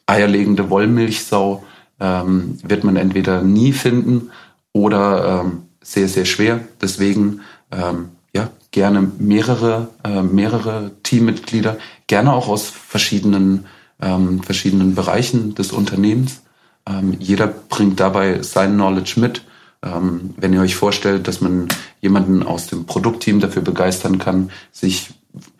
eierlegende 0.07 0.69
Wollmilchsau 0.69 1.65
ähm, 2.01 2.59
wird 2.63 2.85
man 2.85 2.97
entweder 2.97 3.43
nie 3.43 3.73
finden 3.73 4.31
oder 4.73 5.43
ähm, 5.43 5.63
sehr, 5.83 6.09
sehr 6.09 6.25
schwer. 6.27 6.61
Deswegen 6.81 7.41
ähm, 7.71 8.11
ja, 8.35 8.51
gerne 8.71 9.11
mehrere, 9.19 9.89
äh, 10.05 10.23
mehrere 10.23 10.93
Teammitglieder, 11.03 11.79
gerne 12.07 12.33
auch 12.33 12.49
aus 12.49 12.69
verschiedenen 12.69 13.67
ähm, 14.01 14.43
verschiedenen 14.43 14.95
Bereichen 14.95 15.55
des 15.55 15.73
Unternehmens. 15.73 16.43
Ähm, 16.87 17.17
jeder 17.19 17.47
bringt 17.47 18.01
dabei 18.01 18.43
sein 18.43 18.75
Knowledge 18.75 19.21
mit. 19.21 19.45
Ähm, 19.85 20.35
wenn 20.37 20.53
ihr 20.53 20.61
euch 20.61 20.77
vorstellt, 20.77 21.29
dass 21.29 21.41
man 21.41 21.69
jemanden 22.01 22.43
aus 22.43 22.67
dem 22.67 22.87
Produktteam 22.87 23.41
dafür 23.41 23.63
begeistern 23.63 24.19
kann, 24.19 24.51
sich 24.71 25.11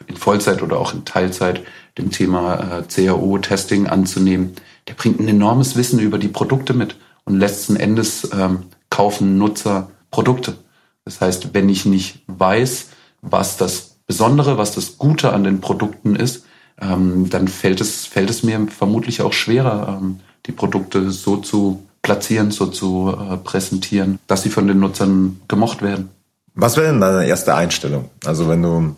in 0.07 0.17
Vollzeit 0.17 0.62
oder 0.62 0.79
auch 0.79 0.95
in 0.95 1.05
Teilzeit 1.05 1.62
dem 1.99 2.11
Thema 2.11 2.79
äh, 2.79 2.83
CAO-Testing 2.83 3.87
anzunehmen, 3.87 4.53
der 4.89 4.95
bringt 4.95 5.21
ein 5.21 5.29
enormes 5.29 5.77
Wissen 5.77 5.99
über 5.99 6.19
die 6.19 6.29
Produkte 6.29 6.75
mit 6.75 6.97
und 7.25 7.39
letzten 7.39 7.77
Endes 7.77 8.29
ähm, 8.33 8.65
kaufen 8.91 9.39
Nutzer 9.39 9.91
Produkte. 10.11 10.57
Das 11.05 11.21
heißt, 11.21 11.55
wenn 11.55 11.69
ich 11.69 11.85
nicht 11.85 12.23
weiß, 12.27 12.89
was 13.23 13.57
das 13.57 13.97
Besondere, 14.07 14.59
was 14.59 14.75
das 14.75 14.99
Gute 14.99 15.33
an 15.33 15.45
den 15.45 15.61
Produkten 15.61 16.17
ist, 16.17 16.45
ähm, 16.81 17.29
dann 17.31 17.49
fällt 17.49 17.81
es, 17.81 18.07
fällt 18.07 18.31
es 18.31 18.43
mir 18.43 18.67
vermutlich 18.69 19.23
auch 19.23 19.33
schwerer, 19.33 20.00
ähm, 20.00 20.21
die 20.47 20.52
Produkte 20.52 21.11
so 21.11 21.37
zu 21.37 21.87
platzieren, 22.02 22.50
so 22.50 22.67
zu 22.67 23.17
äh, 23.17 23.37
präsentieren, 23.37 24.19
dass 24.26 24.43
sie 24.43 24.50
von 24.50 24.67
den 24.67 24.81
Nutzern 24.81 25.41
gemocht 25.49 25.83
werden. 25.83 26.11
Was 26.55 26.76
wäre 26.76 26.88
denn 26.88 27.00
deine 27.00 27.26
erste 27.26 27.55
Einstellung? 27.55 28.11
Also 28.25 28.49
wenn 28.49 28.62
du 28.62 28.97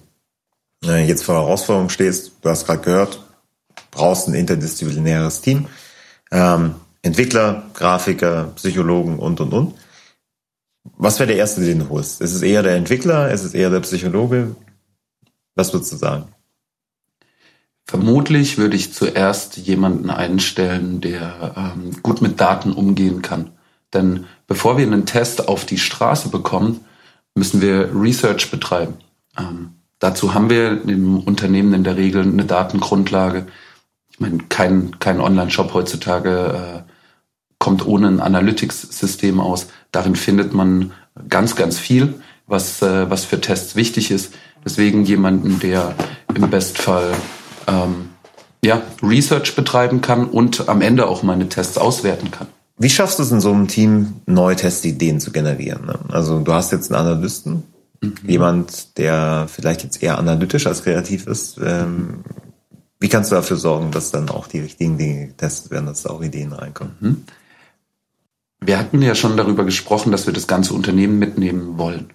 äh, 0.84 1.06
jetzt 1.06 1.24
vor 1.24 1.36
Herausforderungen 1.36 1.90
stehst, 1.90 2.32
du 2.42 2.48
hast 2.48 2.66
gerade 2.66 2.82
gehört, 2.82 3.22
brauchst 3.90 4.28
ein 4.28 4.34
interdisziplinäres 4.34 5.40
Team, 5.40 5.66
ähm, 6.30 6.76
Entwickler, 7.02 7.64
Grafiker, 7.74 8.52
Psychologen 8.56 9.18
und 9.18 9.40
und 9.40 9.52
und. 9.52 9.74
Was 10.96 11.18
wäre 11.18 11.28
der 11.28 11.36
erste, 11.36 11.60
den 11.62 11.80
du 11.80 11.88
holst? 11.90 12.20
Ist 12.20 12.34
es 12.34 12.42
eher 12.42 12.62
der 12.62 12.76
Entwickler? 12.76 13.30
Ist 13.30 13.44
es 13.44 13.54
eher 13.54 13.70
der 13.70 13.80
Psychologe? 13.80 14.56
Was 15.54 15.72
würdest 15.72 15.92
du 15.92 15.96
sagen? 15.96 16.33
Vermutlich 17.86 18.56
würde 18.56 18.76
ich 18.76 18.94
zuerst 18.94 19.58
jemanden 19.58 20.08
einstellen, 20.08 21.00
der 21.00 21.54
ähm, 21.56 22.02
gut 22.02 22.22
mit 22.22 22.40
Daten 22.40 22.72
umgehen 22.72 23.20
kann. 23.20 23.50
Denn 23.92 24.24
bevor 24.46 24.78
wir 24.78 24.86
einen 24.86 25.06
Test 25.06 25.48
auf 25.48 25.66
die 25.66 25.78
Straße 25.78 26.30
bekommen, 26.30 26.80
müssen 27.34 27.60
wir 27.60 27.90
Research 27.94 28.50
betreiben. 28.50 28.94
Ähm, 29.38 29.74
dazu 29.98 30.32
haben 30.34 30.48
wir 30.48 30.82
im 30.88 31.20
Unternehmen 31.20 31.74
in 31.74 31.84
der 31.84 31.96
Regel 31.96 32.22
eine 32.22 32.44
Datengrundlage. 32.44 33.46
Ich 34.10 34.18
meine, 34.18 34.38
kein, 34.48 34.98
kein 34.98 35.20
Online-Shop 35.20 35.74
heutzutage 35.74 36.84
äh, 36.86 36.90
kommt 37.58 37.86
ohne 37.86 38.08
ein 38.08 38.20
Analytics-System 38.20 39.40
aus. 39.40 39.66
Darin 39.92 40.16
findet 40.16 40.54
man 40.54 40.92
ganz, 41.28 41.54
ganz 41.54 41.78
viel, 41.78 42.14
was, 42.46 42.80
äh, 42.80 43.10
was 43.10 43.24
für 43.24 43.40
Tests 43.40 43.76
wichtig 43.76 44.10
ist. 44.10 44.34
Deswegen 44.64 45.04
jemanden, 45.04 45.60
der 45.60 45.94
im 46.34 46.48
Bestfall 46.48 47.12
ähm, 47.66 48.10
ja, 48.64 48.82
Research 49.02 49.54
betreiben 49.56 50.00
kann 50.00 50.26
und 50.26 50.68
am 50.68 50.80
Ende 50.80 51.06
auch 51.06 51.22
meine 51.22 51.48
Tests 51.48 51.78
auswerten 51.78 52.30
kann. 52.30 52.46
Wie 52.76 52.90
schaffst 52.90 53.18
du 53.18 53.22
es 53.22 53.30
in 53.30 53.40
so 53.40 53.52
einem 53.52 53.68
Team, 53.68 54.14
neue 54.26 54.56
Testideen 54.56 55.20
zu 55.20 55.30
generieren? 55.30 55.86
Ne? 55.86 55.98
Also 56.08 56.40
du 56.40 56.52
hast 56.52 56.72
jetzt 56.72 56.90
einen 56.90 57.06
Analysten, 57.06 57.62
mhm. 58.00 58.14
jemand, 58.26 58.98
der 58.98 59.46
vielleicht 59.48 59.84
jetzt 59.84 60.02
eher 60.02 60.18
analytisch 60.18 60.66
als 60.66 60.82
kreativ 60.82 61.26
ist. 61.26 61.58
Ähm, 61.62 62.24
wie 62.98 63.08
kannst 63.08 63.30
du 63.30 63.36
dafür 63.36 63.58
sorgen, 63.58 63.90
dass 63.90 64.10
dann 64.10 64.28
auch 64.28 64.48
die 64.48 64.60
richtigen 64.60 64.98
Dinge 64.98 65.28
getestet 65.28 65.70
werden, 65.70 65.86
dass 65.86 66.02
da 66.02 66.10
auch 66.10 66.22
Ideen 66.22 66.52
reinkommen? 66.52 66.96
Mhm. 67.00 67.24
Wir 68.60 68.78
hatten 68.78 69.02
ja 69.02 69.14
schon 69.14 69.36
darüber 69.36 69.64
gesprochen, 69.64 70.10
dass 70.10 70.26
wir 70.26 70.32
das 70.32 70.46
ganze 70.46 70.72
Unternehmen 70.72 71.18
mitnehmen 71.18 71.76
wollen. 71.76 72.10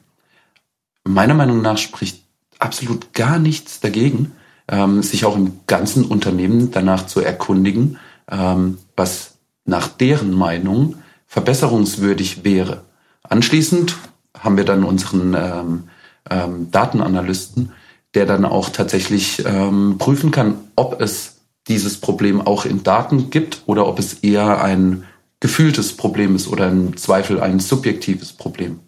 Meiner 1.07 1.35
Meinung 1.35 1.61
nach 1.61 1.77
spricht 1.77 2.23
absolut 2.57 3.13
gar 3.13 3.39
nichts 3.39 3.79
dagegen, 3.79 4.31
ähm, 4.69 5.03
sich 5.03 5.25
auch 5.25 5.35
im 5.35 5.59
ganzen 5.67 6.05
Unternehmen 6.05 6.71
danach 6.71 7.07
zu 7.07 7.21
erkundigen, 7.21 7.97
ähm, 8.31 8.77
was 8.95 9.35
nach 9.65 9.87
deren 9.87 10.31
Meinung 10.31 10.95
verbesserungswürdig 11.27 12.43
wäre. 12.43 12.83
Anschließend 13.23 13.97
haben 14.37 14.57
wir 14.57 14.65
dann 14.65 14.83
unseren 14.83 15.35
ähm, 15.35 15.83
ähm, 16.29 16.71
Datenanalysten, 16.71 17.71
der 18.13 18.25
dann 18.25 18.45
auch 18.45 18.69
tatsächlich 18.69 19.43
ähm, 19.45 19.97
prüfen 19.97 20.31
kann, 20.31 20.55
ob 20.75 21.01
es 21.01 21.37
dieses 21.67 21.97
Problem 21.97 22.41
auch 22.41 22.65
in 22.65 22.83
Daten 22.83 23.29
gibt 23.29 23.63
oder 23.67 23.87
ob 23.87 23.99
es 23.99 24.15
eher 24.15 24.63
ein 24.63 25.03
gefühltes 25.39 25.95
Problem 25.95 26.35
ist 26.35 26.47
oder 26.47 26.67
im 26.67 26.97
Zweifel 26.97 27.39
ein 27.39 27.59
subjektives 27.59 28.33
Problem. 28.33 28.79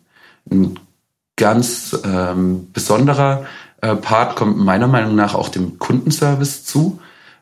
Ein 0.49 0.79
ganz 1.35 1.97
ähm, 2.03 2.67
besonderer 2.73 3.45
Part 3.87 4.35
kommt 4.35 4.57
meiner 4.57 4.87
Meinung 4.87 5.15
nach 5.15 5.33
auch 5.33 5.49
dem 5.49 5.79
Kundenservice 5.79 6.63
zu. 6.63 6.99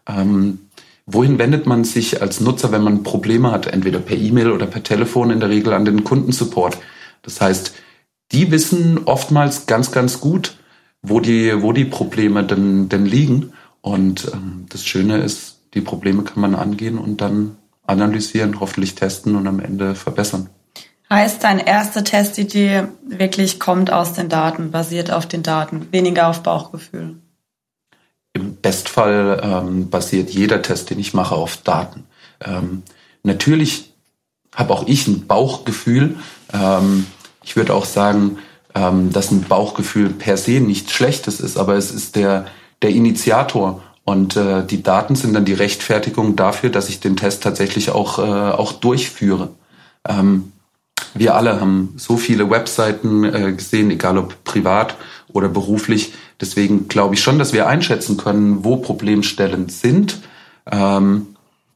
Ähm, 0.07 0.59
wohin 1.05 1.37
wendet 1.37 1.65
man 1.65 1.83
sich 1.83 2.21
als 2.21 2.39
Nutzer, 2.39 2.71
wenn 2.71 2.83
man 2.83 3.03
Probleme 3.03 3.51
hat, 3.51 3.67
entweder 3.67 3.99
per 3.99 4.17
E-Mail 4.17 4.51
oder 4.51 4.65
per 4.65 4.83
Telefon 4.83 5.31
in 5.31 5.39
der 5.39 5.49
Regel 5.49 5.73
an 5.73 5.85
den 5.85 6.03
Kundensupport? 6.03 6.77
Das 7.21 7.41
heißt, 7.41 7.73
die 8.31 8.51
wissen 8.51 9.01
oftmals 9.05 9.65
ganz, 9.65 9.91
ganz 9.91 10.21
gut, 10.21 10.57
wo 11.01 11.19
die, 11.19 11.61
wo 11.61 11.73
die 11.73 11.85
Probleme 11.85 12.43
denn, 12.43 12.89
denn 12.89 13.05
liegen. 13.05 13.53
Und 13.81 14.31
ähm, 14.33 14.65
das 14.69 14.85
Schöne 14.85 15.17
ist, 15.17 15.59
die 15.73 15.81
Probleme 15.81 16.23
kann 16.23 16.41
man 16.41 16.55
angehen 16.55 16.97
und 16.97 17.21
dann 17.21 17.57
analysieren, 17.85 18.59
hoffentlich 18.59 18.95
testen 18.95 19.35
und 19.35 19.47
am 19.47 19.59
Ende 19.59 19.95
verbessern. 19.95 20.49
Heißt, 21.11 21.43
deine 21.43 21.65
erste 21.65 22.03
Testidee 22.03 22.83
wirklich 23.07 23.59
kommt 23.59 23.91
aus 23.91 24.13
den 24.13 24.29
Daten, 24.29 24.69
basiert 24.69 25.11
auf 25.11 25.25
den 25.25 25.41
Daten, 25.41 25.87
weniger 25.91 26.27
auf 26.27 26.43
Bauchgefühl? 26.43 27.15
Im 28.33 28.55
Bestfall 28.57 29.41
ähm, 29.43 29.89
basiert 29.89 30.29
jeder 30.29 30.61
Test, 30.61 30.91
den 30.91 30.99
ich 30.99 31.15
mache, 31.15 31.33
auf 31.33 31.57
Daten. 31.57 32.05
Ähm, 32.45 32.83
natürlich 33.23 33.91
habe 34.55 34.71
auch 34.71 34.85
ich 34.85 35.07
ein 35.07 35.25
Bauchgefühl. 35.25 36.17
Ähm, 36.53 37.07
ich 37.43 37.55
würde 37.55 37.73
auch 37.73 37.85
sagen, 37.85 38.37
ähm, 38.75 39.11
dass 39.11 39.31
ein 39.31 39.41
Bauchgefühl 39.41 40.09
per 40.11 40.37
se 40.37 40.59
nichts 40.59 40.91
Schlechtes 40.91 41.39
ist, 41.39 41.57
aber 41.57 41.73
es 41.75 41.89
ist 41.89 42.15
der, 42.15 42.45
der 42.83 42.91
Initiator. 42.91 43.81
Und 44.03 44.35
äh, 44.35 44.63
die 44.63 44.83
Daten 44.83 45.15
sind 45.15 45.33
dann 45.33 45.45
die 45.45 45.53
Rechtfertigung 45.53 46.35
dafür, 46.35 46.69
dass 46.69 46.89
ich 46.89 46.99
den 46.99 47.17
Test 47.17 47.41
tatsächlich 47.41 47.89
auch, 47.89 48.19
äh, 48.19 48.21
auch 48.21 48.73
durchführe. 48.73 49.49
Ähm, 50.07 50.51
wir 51.13 51.35
alle 51.35 51.59
haben 51.59 51.93
so 51.97 52.17
viele 52.17 52.49
Webseiten 52.49 53.23
äh, 53.23 53.53
gesehen, 53.53 53.91
egal 53.91 54.17
ob 54.17 54.43
privat 54.43 54.95
oder 55.31 55.47
beruflich. 55.47 56.13
Deswegen 56.39 56.87
glaube 56.87 57.15
ich 57.15 57.21
schon, 57.21 57.39
dass 57.39 57.53
wir 57.53 57.67
einschätzen 57.67 58.17
können, 58.17 58.63
wo 58.63 58.77
Problemstellen 58.77 59.69
sind. 59.69 60.19
Ähm, 60.71 61.35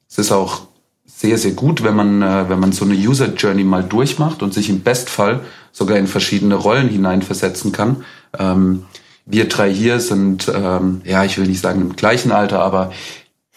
es 0.10 0.18
ist 0.18 0.32
auch 0.32 0.68
sehr, 1.06 1.38
sehr 1.38 1.52
gut, 1.52 1.84
wenn 1.84 1.96
man, 1.96 2.22
äh, 2.22 2.50
wenn 2.50 2.60
man 2.60 2.72
so 2.72 2.86
eine 2.86 2.96
User 2.96 3.34
Journey 3.34 3.64
mal 3.64 3.84
durchmacht 3.84 4.44
und 4.44 4.54
sich 4.54 4.70
im 4.70 4.82
Bestfall 4.82 5.42
sogar 5.72 5.98
in 5.98 6.08
verschiedene 6.08 6.56
Rollen 6.56 6.90
hineinversetzen 6.90 7.72
kann. 7.72 8.04
Ähm, 8.38 8.86
wir 9.26 9.48
drei 9.48 9.74
hier 9.74 10.00
sind, 10.00 10.52
ähm, 10.54 11.02
ja, 11.06 11.24
ich 11.24 11.38
will 11.38 11.48
nicht 11.48 11.62
sagen 11.62 11.82
im 11.82 11.96
gleichen 11.96 12.32
Alter, 12.32 12.60
aber 12.60 12.92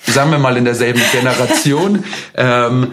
sagen 0.07 0.31
wir 0.31 0.39
mal 0.39 0.57
in 0.57 0.65
derselben 0.65 1.03
Generation. 1.13 2.05
ähm, 2.35 2.93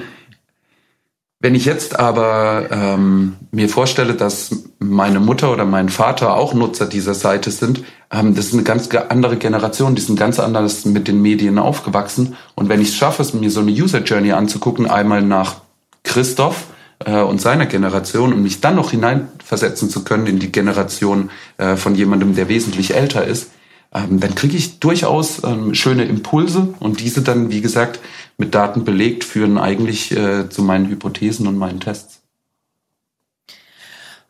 wenn 1.43 1.55
ich 1.55 1.65
jetzt 1.65 1.99
aber 1.99 2.67
ähm, 2.71 3.35
mir 3.51 3.67
vorstelle, 3.67 4.13
dass 4.13 4.63
meine 4.79 5.19
Mutter 5.19 5.51
oder 5.51 5.65
mein 5.65 5.89
Vater 5.89 6.37
auch 6.37 6.53
Nutzer 6.53 6.85
dieser 6.85 7.15
Seite 7.15 7.51
sind, 7.51 7.83
ähm, 8.11 8.33
das 8.33 8.45
ist 8.45 8.53
eine 8.53 8.63
ganz 8.63 8.87
andere 9.09 9.35
Generation, 9.35 9.93
die 9.93 10.01
sind 10.01 10.17
ganz 10.17 10.39
anders 10.39 10.85
mit 10.85 11.09
den 11.09 11.21
Medien 11.21 11.59
aufgewachsen. 11.59 12.37
Und 12.55 12.69
wenn 12.69 12.79
ich 12.79 12.89
es 12.89 12.95
schaffe, 12.95 13.25
mir 13.35 13.51
so 13.51 13.59
eine 13.59 13.71
User 13.71 13.99
Journey 14.03 14.31
anzugucken, 14.31 14.89
einmal 14.89 15.21
nach 15.21 15.55
Christoph 16.03 16.67
äh, 17.03 17.19
und 17.19 17.41
seiner 17.41 17.65
Generation 17.65 18.31
und 18.31 18.41
mich 18.41 18.61
dann 18.61 18.77
noch 18.77 18.91
hineinversetzen 18.91 19.89
zu 19.89 20.05
können 20.05 20.27
in 20.27 20.39
die 20.39 20.49
Generation 20.49 21.29
äh, 21.57 21.75
von 21.75 21.93
jemandem, 21.93 22.35
der 22.35 22.47
wesentlich 22.47 22.95
älter 22.95 23.25
ist, 23.25 23.49
ähm, 23.93 24.19
dann 24.19 24.33
kriege 24.33 24.57
ich 24.57 24.79
durchaus 24.79 25.43
ähm, 25.43 25.75
schöne 25.75 26.05
Impulse 26.05 26.73
und 26.79 26.99
diese 26.99 27.21
dann, 27.21 27.51
wie 27.51 27.61
gesagt, 27.61 27.99
mit 28.37 28.55
Daten 28.55 28.83
belegt, 28.83 29.23
führen 29.23 29.57
eigentlich 29.57 30.11
äh, 30.11 30.49
zu 30.49 30.63
meinen 30.63 30.87
Hypothesen 30.87 31.47
und 31.47 31.57
meinen 31.57 31.79
Tests. 31.79 32.21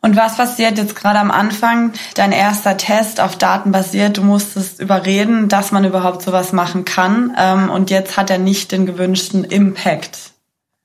Und 0.04 0.16
was 0.16 0.36
passiert 0.36 0.76
jetzt 0.76 0.96
gerade 0.96 1.18
am 1.18 1.30
Anfang? 1.30 1.94
Dein 2.14 2.32
erster 2.32 2.76
Test 2.76 3.22
auf 3.22 3.38
Daten 3.38 3.72
basiert. 3.72 4.18
Du 4.18 4.22
musstest 4.22 4.78
überreden, 4.78 5.48
dass 5.48 5.72
man 5.72 5.82
überhaupt 5.86 6.20
sowas 6.20 6.52
machen 6.52 6.84
kann. 6.84 7.34
Ähm, 7.38 7.70
und 7.70 7.90
jetzt 7.90 8.18
hat 8.18 8.28
er 8.28 8.36
nicht 8.36 8.70
den 8.70 8.84
gewünschten 8.84 9.44
Impact. 9.44 10.32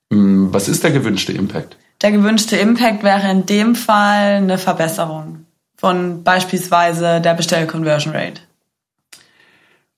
Hm, 0.09 0.53
was 0.53 0.69
ist 0.69 0.85
der 0.85 0.91
gewünschte 0.91 1.33
Impact? 1.33 1.75
Der 2.01 2.13
gewünschte 2.13 2.55
Impact 2.55 3.03
wäre 3.03 3.29
in 3.29 3.45
dem 3.45 3.75
Fall 3.75 4.35
eine 4.35 4.57
Verbesserung 4.57 5.45
von 5.75 6.23
beispielsweise 6.23 7.19
der 7.19 7.33
Bestell-Conversion 7.33 8.15
Rate. 8.15 8.41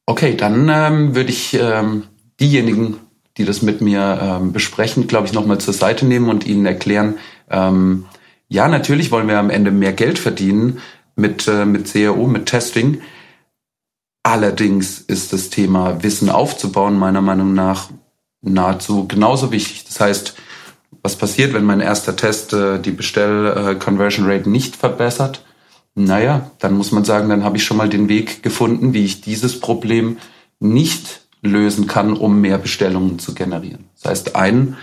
Okay, 0.08 0.36
dann 0.36 0.68
ähm, 0.68 1.16
würde 1.16 1.30
ich 1.30 1.54
ähm, 1.54 2.06
diejenigen, 2.40 3.00
die 3.38 3.46
das 3.46 3.62
mit 3.62 3.82
mir 3.82 4.20
ähm, 4.22 4.52
besprechen, 4.52 5.08
glaube 5.08 5.28
ich, 5.28 5.34
nochmal 5.34 5.60
zur 5.60 5.74
Seite 5.74 6.06
nehmen 6.06 6.30
und 6.30 6.46
ihnen 6.46 6.66
erklären, 6.66 7.16
ähm, 7.50 8.06
ja, 8.48 8.68
natürlich 8.68 9.12
wollen 9.12 9.30
wir 9.30 9.40
am 9.40 9.50
Ende 9.50 9.72
mehr 9.72 9.94
Geld 9.94 10.20
verdienen 10.20 10.80
mit, 11.16 11.48
äh, 11.48 11.66
mit 11.66 11.92
CRO, 11.92 12.28
mit 12.28 12.48
Testing. 12.48 13.02
Allerdings 14.24 15.00
ist 15.00 15.32
das 15.32 15.50
Thema 15.50 16.04
Wissen 16.04 16.30
aufzubauen, 16.30 17.00
meiner 17.00 17.22
Meinung 17.22 17.54
nach, 17.54 17.90
nahezu 18.42 19.08
genauso 19.08 19.52
wichtig. 19.52 19.86
Das 19.86 20.00
heißt, 20.00 20.36
was 21.02 21.16
passiert, 21.16 21.54
wenn 21.54 21.64
mein 21.64 21.80
erster 21.80 22.16
Test 22.16 22.54
äh, 22.54 22.80
die 22.80 22.92
Bestell-Conversion 22.92 24.30
Rate 24.30 24.50
nicht 24.50 24.76
verbessert? 24.76 25.46
Naja, 25.96 26.52
dann 26.60 26.74
muss 26.74 26.92
man 26.92 27.06
sagen, 27.06 27.30
dann 27.30 27.44
habe 27.44 27.58
ich 27.58 27.64
schon 27.64 27.78
mal 27.78 27.90
den 27.90 28.08
Weg 28.10 28.44
gefunden, 28.44 28.94
wie 28.94 29.06
ich 29.06 29.22
dieses 29.22 29.60
Problem 29.60 30.18
nicht 30.60 31.21
lösen 31.42 31.88
kann, 31.88 32.14
um 32.14 32.42
mehr 32.42 32.58
Bestellungen 32.58 33.20
zu 33.20 33.34
generieren. 33.34 33.86
Das 34.02 34.12
heißt, 34.12 34.36
ein, 34.36 34.78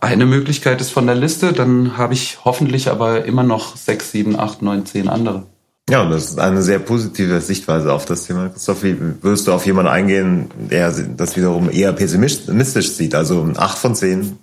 eine 0.00 0.26
Möglichkeit 0.26 0.80
ist 0.80 0.90
von 0.90 1.06
der 1.06 1.16
Liste, 1.16 1.52
dann 1.52 1.96
habe 1.96 2.14
ich 2.14 2.38
hoffentlich 2.44 2.88
aber 2.88 3.24
immer 3.24 3.42
noch 3.42 3.76
sechs, 3.76 4.12
sieben, 4.12 4.38
acht, 4.38 4.62
neun, 4.62 4.86
zehn 4.86 5.08
andere. 5.08 5.44
Ja, 5.90 6.02
und 6.02 6.10
das 6.10 6.26
ist 6.30 6.38
eine 6.38 6.62
sehr 6.62 6.78
positive 6.80 7.40
Sichtweise 7.40 7.92
auf 7.92 8.04
das 8.04 8.24
Thema. 8.24 8.50
Christoph, 8.50 8.82
wie 8.82 8.96
würdest 9.22 9.46
du 9.46 9.52
auf 9.52 9.64
jemanden 9.64 9.90
eingehen, 9.90 10.50
der 10.70 10.90
das 10.90 11.36
wiederum 11.36 11.70
eher 11.70 11.92
pessimistisch 11.94 12.90
sieht? 12.90 13.14
Also 13.14 13.50
acht 13.56 13.78
von 13.78 13.94
zehn 13.94 14.38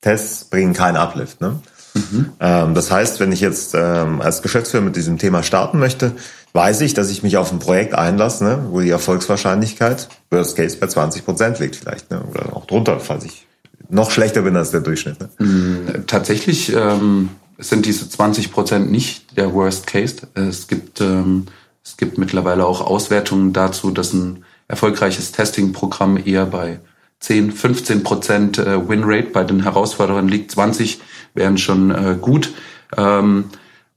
Tests 0.00 0.44
bringen 0.44 0.72
keinen 0.72 0.96
Uplift. 0.96 1.40
Ne? 1.40 1.60
Mhm. 1.94 2.30
Ähm, 2.40 2.74
das 2.74 2.90
heißt, 2.90 3.20
wenn 3.20 3.30
ich 3.30 3.40
jetzt 3.40 3.74
ähm, 3.74 4.20
als 4.20 4.42
Geschäftsführer 4.42 4.82
mit 4.82 4.96
diesem 4.96 5.18
Thema 5.18 5.44
starten 5.44 5.78
möchte, 5.78 6.12
weiß 6.52 6.80
ich, 6.82 6.94
dass 6.94 7.10
ich 7.10 7.22
mich 7.22 7.36
auf 7.36 7.52
ein 7.52 7.58
Projekt 7.58 7.94
einlasse, 7.94 8.44
ne, 8.44 8.66
wo 8.70 8.80
die 8.80 8.90
Erfolgswahrscheinlichkeit 8.90 10.08
Worst 10.30 10.56
Case 10.56 10.76
bei 10.78 10.86
20 10.86 11.24
Prozent 11.24 11.58
liegt 11.58 11.76
vielleicht, 11.76 12.10
ne, 12.10 12.22
oder 12.30 12.56
auch 12.56 12.66
drunter, 12.66 13.00
falls 13.00 13.24
ich 13.24 13.46
noch 13.88 14.10
schlechter 14.10 14.42
bin 14.42 14.56
als 14.56 14.70
der 14.70 14.80
Durchschnitt. 14.80 15.20
Ne? 15.20 15.28
Mhm, 15.38 16.06
tatsächlich 16.06 16.72
ähm, 16.74 17.30
sind 17.58 17.86
diese 17.86 18.08
20 18.08 18.52
Prozent 18.52 18.90
nicht 18.90 19.36
der 19.36 19.52
Worst 19.52 19.86
Case. 19.86 20.16
Es 20.34 20.68
gibt 20.68 21.00
ähm, 21.00 21.46
es 21.84 21.96
gibt 21.96 22.18
mittlerweile 22.18 22.66
auch 22.66 22.80
Auswertungen 22.80 23.52
dazu, 23.52 23.90
dass 23.90 24.12
ein 24.12 24.44
erfolgreiches 24.68 25.32
Testing-Programm 25.32 26.18
eher 26.24 26.46
bei 26.46 26.80
10, 27.20 27.52
15 27.52 28.02
Prozent 28.02 28.58
äh, 28.58 28.88
Winrate 28.88 29.30
bei 29.30 29.44
den 29.44 29.62
Herausforderern 29.62 30.28
liegt. 30.28 30.50
20 30.50 31.00
wären 31.34 31.58
schon 31.58 31.90
äh, 31.90 32.16
gut. 32.20 32.52
Ähm, 32.96 33.46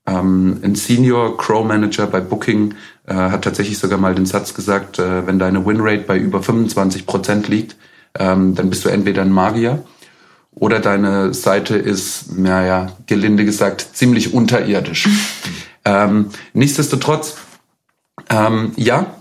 ähm, 0.06 0.60
ein 0.64 0.76
Senior 0.76 1.38
Crow 1.38 1.66
Manager 1.66 2.08
bei 2.08 2.20
Booking 2.20 2.76
äh, 3.08 3.14
hat 3.14 3.44
tatsächlich 3.44 3.78
sogar 3.78 3.98
mal 3.98 4.16
den 4.16 4.26
Satz 4.26 4.54
gesagt, 4.54 5.00
äh, 5.00 5.26
wenn 5.26 5.40
deine 5.40 5.66
Winrate 5.66 6.04
bei 6.04 6.18
über 6.18 6.44
25 6.44 7.06
Prozent 7.06 7.48
liegt, 7.48 7.76
ähm, 8.18 8.56
dann 8.56 8.70
bist 8.70 8.86
du 8.86 8.90
entweder 8.90 9.22
ein 9.22 9.32
Magier 9.32 9.84
oder 10.56 10.80
deine 10.80 11.34
Seite 11.34 11.76
ist, 11.76 12.38
naja, 12.38 12.96
gelinde 13.08 13.46
gesagt, 13.46 13.88
ziemlich 13.94 14.34
unterirdisch. 14.34 15.10
ähm, 15.86 16.30
nichtsdestotrotz, 16.54 17.38
ähm, 18.30 18.74
ja, 18.76 19.16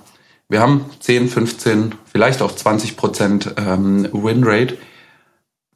wir 0.49 0.61
haben 0.61 0.85
10, 1.01 1.29
15, 1.29 1.95
vielleicht 2.11 2.43
auch 2.43 2.55
20 2.55 2.97
Prozent 2.97 3.55
ähm, 3.57 4.07
Winrate. 4.13 4.77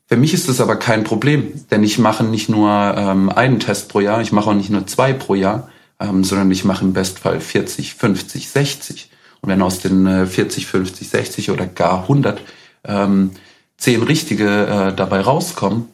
Für 0.09 0.17
mich 0.17 0.35
ist 0.35 0.49
das 0.49 0.61
aber 0.61 0.77
kein 0.77 1.03
Problem, 1.03 1.53
denn 1.71 1.83
ich 1.83 1.99
mache 1.99 2.23
nicht 2.23 2.49
nur 2.49 2.71
ähm, 2.97 3.29
einen 3.29 3.59
Test 3.59 3.89
pro 3.89 4.01
Jahr, 4.01 4.21
ich 4.21 4.31
mache 4.31 4.51
auch 4.51 4.55
nicht 4.55 4.71
nur 4.71 4.87
zwei 4.87 5.13
pro 5.13 5.35
Jahr, 5.35 5.69
ähm, 5.99 6.23
sondern 6.23 6.51
ich 6.51 6.65
mache 6.65 6.85
im 6.85 6.93
Bestfall 6.93 7.41
40, 7.41 7.95
50, 7.95 8.49
60. 8.49 9.11
Und 9.41 9.49
wenn 9.49 9.63
aus 9.63 9.81
den 9.81 10.07
äh, 10.07 10.27
40, 10.27 10.67
50, 10.67 11.09
60 11.09 11.51
oder 11.51 11.67
gar 11.67 12.03
100 12.03 12.41
ähm, 12.85 13.33
zehn 13.79 14.03
richtige 14.03 14.67
äh, 14.67 14.95
dabei 14.95 15.21
rauskommen, 15.21 15.89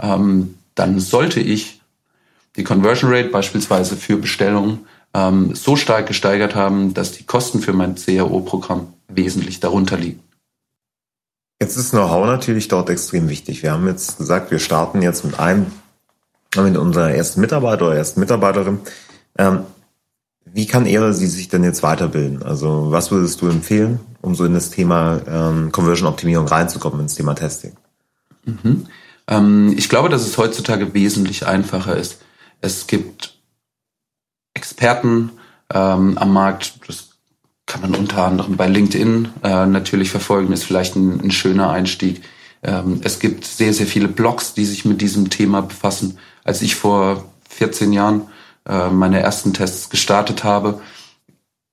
ähm, 0.00 0.56
dann 0.74 1.00
sollte 1.00 1.40
ich 1.40 1.80
die 2.56 2.64
Conversion 2.64 3.12
Rate 3.12 3.30
beispielsweise 3.30 3.96
für 3.96 4.16
Bestellungen 4.16 4.80
ähm, 5.14 5.54
so 5.54 5.76
stark 5.76 6.06
gesteigert 6.06 6.54
haben, 6.54 6.94
dass 6.94 7.12
die 7.12 7.24
Kosten 7.24 7.60
für 7.60 7.72
mein 7.72 7.94
CRO-Programm 7.94 8.92
wesentlich 9.08 9.60
darunter 9.60 9.96
liegen. 9.96 10.23
Jetzt 11.64 11.78
ist 11.78 11.92
Know-how 11.92 12.26
natürlich 12.26 12.68
dort 12.68 12.90
extrem 12.90 13.30
wichtig. 13.30 13.62
Wir 13.62 13.72
haben 13.72 13.86
jetzt 13.86 14.18
gesagt, 14.18 14.50
wir 14.50 14.58
starten 14.58 15.00
jetzt 15.00 15.24
mit 15.24 15.40
einem, 15.40 15.64
mit 16.54 16.76
unserer 16.76 17.12
ersten 17.12 17.40
Mitarbeiter 17.40 17.86
oder 17.86 17.96
ersten 17.96 18.20
Mitarbeiterin. 18.20 18.80
Ähm, 19.38 19.60
wie 20.44 20.66
kann 20.66 20.84
er 20.84 21.00
oder 21.00 21.14
sie 21.14 21.26
sich 21.26 21.48
denn 21.48 21.64
jetzt 21.64 21.82
weiterbilden? 21.82 22.42
Also 22.42 22.88
was 22.90 23.10
würdest 23.10 23.40
du 23.40 23.48
empfehlen, 23.48 23.98
um 24.20 24.34
so 24.34 24.44
in 24.44 24.52
das 24.52 24.68
Thema 24.68 25.22
ähm, 25.26 25.72
Conversion-Optimierung 25.72 26.46
reinzukommen, 26.46 27.00
ins 27.00 27.14
Thema 27.14 27.32
Testing? 27.32 27.72
Mhm. 28.44 28.86
Ähm, 29.26 29.74
ich 29.74 29.88
glaube, 29.88 30.10
dass 30.10 30.26
es 30.26 30.36
heutzutage 30.36 30.92
wesentlich 30.92 31.46
einfacher 31.46 31.96
ist. 31.96 32.18
Es 32.60 32.86
gibt 32.86 33.38
Experten 34.52 35.30
ähm, 35.72 36.18
am 36.18 36.30
Markt, 36.30 36.74
das 36.86 37.13
kann 37.66 37.80
man 37.80 37.94
unter 37.94 38.24
anderem 38.24 38.56
bei 38.56 38.68
LinkedIn 38.68 39.28
äh, 39.42 39.66
natürlich 39.66 40.10
verfolgen, 40.10 40.52
ist 40.52 40.64
vielleicht 40.64 40.96
ein, 40.96 41.20
ein 41.20 41.30
schöner 41.30 41.70
Einstieg. 41.70 42.22
Ähm, 42.62 43.00
es 43.04 43.18
gibt 43.18 43.44
sehr, 43.44 43.72
sehr 43.72 43.86
viele 43.86 44.08
Blogs, 44.08 44.54
die 44.54 44.64
sich 44.64 44.84
mit 44.84 45.00
diesem 45.00 45.30
Thema 45.30 45.62
befassen. 45.62 46.18
Als 46.44 46.62
ich 46.62 46.76
vor 46.76 47.24
14 47.50 47.92
Jahren 47.92 48.22
äh, 48.68 48.88
meine 48.90 49.20
ersten 49.20 49.52
Tests 49.54 49.90
gestartet 49.90 50.44
habe, 50.44 50.80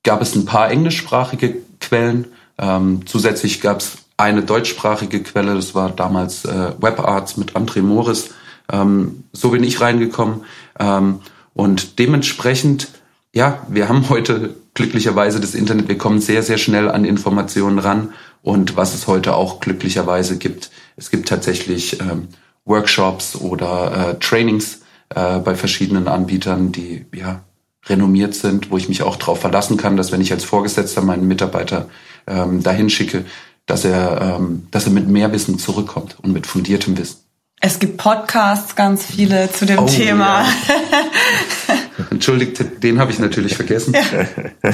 gab 0.03 0.21
es 0.21 0.35
ein 0.35 0.45
paar 0.45 0.71
englischsprachige 0.71 1.57
Quellen. 1.79 2.27
Ähm, 2.57 3.01
zusätzlich 3.05 3.61
gab 3.61 3.79
es 3.79 3.97
eine 4.17 4.43
deutschsprachige 4.43 5.23
Quelle, 5.23 5.55
das 5.55 5.73
war 5.73 5.89
damals 5.89 6.45
äh, 6.45 6.73
WebArts 6.79 7.37
mit 7.37 7.55
André 7.55 7.81
Morris. 7.81 8.31
Ähm, 8.71 9.23
so 9.33 9.49
bin 9.49 9.63
ich 9.63 9.81
reingekommen. 9.81 10.45
Ähm, 10.79 11.21
und 11.53 11.99
dementsprechend, 11.99 12.89
ja, 13.33 13.65
wir 13.67 13.89
haben 13.89 14.09
heute 14.09 14.55
glücklicherweise 14.73 15.39
das 15.39 15.55
Internet, 15.55 15.87
wir 15.87 15.97
kommen 15.97 16.21
sehr, 16.21 16.43
sehr 16.43 16.57
schnell 16.57 16.89
an 16.89 17.05
Informationen 17.05 17.79
ran. 17.79 18.13
Und 18.41 18.77
was 18.77 18.93
es 18.93 19.07
heute 19.07 19.35
auch 19.35 19.59
glücklicherweise 19.59 20.37
gibt, 20.37 20.71
es 20.95 21.11
gibt 21.11 21.27
tatsächlich 21.29 21.99
ähm, 21.99 22.29
Workshops 22.65 23.35
oder 23.35 24.11
äh, 24.11 24.19
Trainings 24.19 24.81
äh, 25.09 25.39
bei 25.39 25.55
verschiedenen 25.55 26.07
Anbietern, 26.07 26.71
die 26.71 27.05
ja 27.13 27.43
renommiert 27.87 28.35
sind, 28.35 28.71
wo 28.71 28.77
ich 28.77 28.89
mich 28.89 29.03
auch 29.03 29.15
darauf 29.15 29.41
verlassen 29.41 29.77
kann, 29.77 29.97
dass 29.97 30.11
wenn 30.11 30.21
ich 30.21 30.31
als 30.31 30.43
Vorgesetzter 30.43 31.01
meinen 31.01 31.27
Mitarbeiter 31.27 31.89
ähm, 32.27 32.61
dahin 32.61 32.89
schicke, 32.89 33.25
dass 33.65 33.85
er, 33.85 34.37
ähm, 34.39 34.67
dass 34.71 34.85
er 34.85 34.91
mit 34.91 35.07
mehr 35.07 35.31
Wissen 35.31 35.57
zurückkommt 35.57 36.17
und 36.21 36.31
mit 36.31 36.45
fundiertem 36.45 36.97
Wissen. 36.97 37.17
Es 37.63 37.77
gibt 37.77 37.97
Podcasts, 37.97 38.75
ganz 38.75 39.05
viele 39.05 39.51
zu 39.51 39.65
dem 39.65 39.79
oh, 39.79 39.85
Thema. 39.85 40.43
Ja. 40.43 40.47
Entschuldigt, 42.11 42.83
den 42.83 42.99
habe 42.99 43.11
ich 43.11 43.19
natürlich 43.19 43.55
vergessen. 43.55 43.93
Ja. 43.93 44.27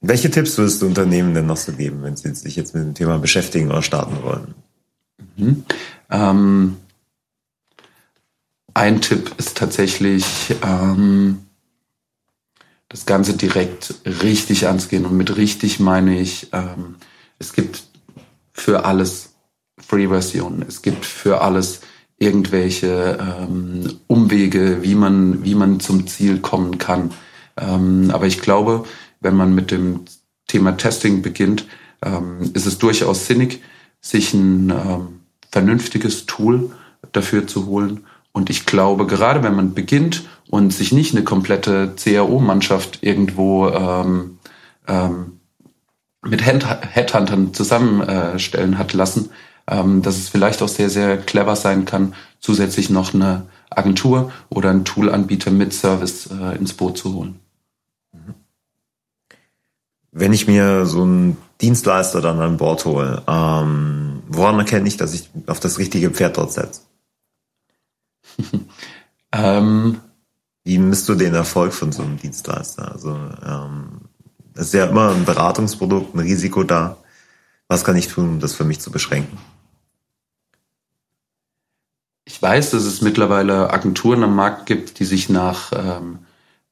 Welche 0.00 0.30
Tipps 0.30 0.56
würdest 0.56 0.80
du 0.80 0.86
Unternehmen 0.86 1.34
denn 1.34 1.46
noch 1.46 1.58
so 1.58 1.72
geben, 1.72 2.02
wenn 2.02 2.16
sie 2.16 2.34
sich 2.34 2.56
jetzt 2.56 2.74
mit 2.74 2.84
dem 2.84 2.94
Thema 2.94 3.18
beschäftigen 3.18 3.70
oder 3.70 3.82
starten 3.82 4.22
wollen? 4.22 4.54
Mhm. 5.36 5.64
Ähm, 6.10 6.76
ein 8.72 9.00
Tipp 9.02 9.34
ist 9.36 9.58
tatsächlich, 9.58 10.24
ähm, 10.62 11.40
das 12.90 13.06
Ganze 13.06 13.34
direkt 13.34 13.94
richtig 14.04 14.66
anzugehen. 14.66 15.06
Und 15.06 15.16
mit 15.16 15.36
richtig 15.36 15.80
meine 15.80 16.20
ich, 16.20 16.48
ähm, 16.52 16.96
es 17.38 17.54
gibt 17.54 17.84
für 18.52 18.84
alles 18.84 19.30
Free-Versionen. 19.78 20.62
Es 20.68 20.82
gibt 20.82 21.06
für 21.06 21.40
alles 21.40 21.80
irgendwelche 22.20 23.18
ähm, 23.18 23.98
Umwege, 24.06 24.82
wie 24.82 24.94
man, 24.94 25.42
wie 25.42 25.56
man 25.56 25.80
zum 25.80 26.06
Ziel 26.06 26.38
kommen 26.38 26.78
kann. 26.78 27.12
Ähm, 27.56 28.10
aber 28.12 28.26
ich 28.26 28.40
glaube, 28.40 28.84
wenn 29.20 29.34
man 29.34 29.54
mit 29.54 29.70
dem 29.70 30.00
Thema 30.46 30.76
Testing 30.76 31.22
beginnt, 31.22 31.66
ähm, 32.02 32.50
ist 32.52 32.66
es 32.66 32.78
durchaus 32.78 33.26
sinnig, 33.26 33.62
sich 34.02 34.34
ein 34.34 34.70
ähm, 34.70 35.20
vernünftiges 35.50 36.26
Tool 36.26 36.70
dafür 37.12 37.46
zu 37.46 37.66
holen. 37.66 38.04
Und 38.32 38.50
ich 38.50 38.66
glaube, 38.66 39.06
gerade 39.06 39.42
wenn 39.42 39.56
man 39.56 39.72
beginnt 39.74 40.24
und 40.50 40.72
sich 40.72 40.92
nicht 40.92 41.14
eine 41.14 41.24
komplette 41.24 41.94
CAO-Mannschaft 41.96 42.98
irgendwo 43.02 43.68
ähm, 43.68 44.38
ähm, 44.86 45.40
mit 46.22 46.44
Headhuntern 46.44 47.54
zusammenstellen 47.54 48.76
hat 48.76 48.92
lassen, 48.92 49.30
ähm, 49.70 50.02
dass 50.02 50.18
es 50.18 50.28
vielleicht 50.28 50.62
auch 50.62 50.68
sehr, 50.68 50.90
sehr 50.90 51.16
clever 51.16 51.56
sein 51.56 51.84
kann, 51.84 52.14
zusätzlich 52.40 52.90
noch 52.90 53.14
eine 53.14 53.46
Agentur 53.70 54.32
oder 54.48 54.70
einen 54.70 54.84
Toolanbieter 54.84 55.52
mit 55.52 55.72
Service 55.72 56.26
äh, 56.26 56.56
ins 56.56 56.74
Boot 56.74 56.98
zu 56.98 57.14
holen. 57.14 57.38
Wenn 60.12 60.32
ich 60.32 60.48
mir 60.48 60.86
so 60.86 61.02
einen 61.02 61.36
Dienstleister 61.60 62.20
dann 62.20 62.40
an 62.40 62.56
Bord 62.56 62.84
hole, 62.84 63.22
ähm, 63.28 64.24
woran 64.26 64.58
erkenne 64.58 64.88
ich, 64.88 64.96
dass 64.96 65.14
ich 65.14 65.30
auf 65.46 65.60
das 65.60 65.78
richtige 65.78 66.10
Pferd 66.10 66.36
dort 66.36 66.52
setze? 66.52 66.82
ähm, 69.32 70.00
Wie 70.64 70.78
misst 70.78 71.08
du 71.08 71.14
den 71.14 71.34
Erfolg 71.34 71.72
von 71.72 71.92
so 71.92 72.02
einem 72.02 72.18
Dienstleister? 72.18 72.90
Also 72.90 73.16
ähm, 73.46 74.00
es 74.54 74.66
ist 74.66 74.74
ja 74.74 74.86
immer 74.86 75.10
ein 75.10 75.24
Beratungsprodukt, 75.24 76.12
ein 76.14 76.20
Risiko 76.20 76.64
da. 76.64 76.96
Was 77.68 77.84
kann 77.84 77.94
ich 77.94 78.08
tun, 78.08 78.28
um 78.28 78.40
das 78.40 78.54
für 78.54 78.64
mich 78.64 78.80
zu 78.80 78.90
beschränken? 78.90 79.38
Ich 82.24 82.40
weiß, 82.40 82.70
dass 82.70 82.84
es 82.84 83.00
mittlerweile 83.00 83.70
Agenturen 83.70 84.22
am 84.22 84.36
Markt 84.36 84.66
gibt, 84.66 84.98
die 84.98 85.04
sich 85.04 85.28
nach 85.28 85.72
ähm, 85.72 86.20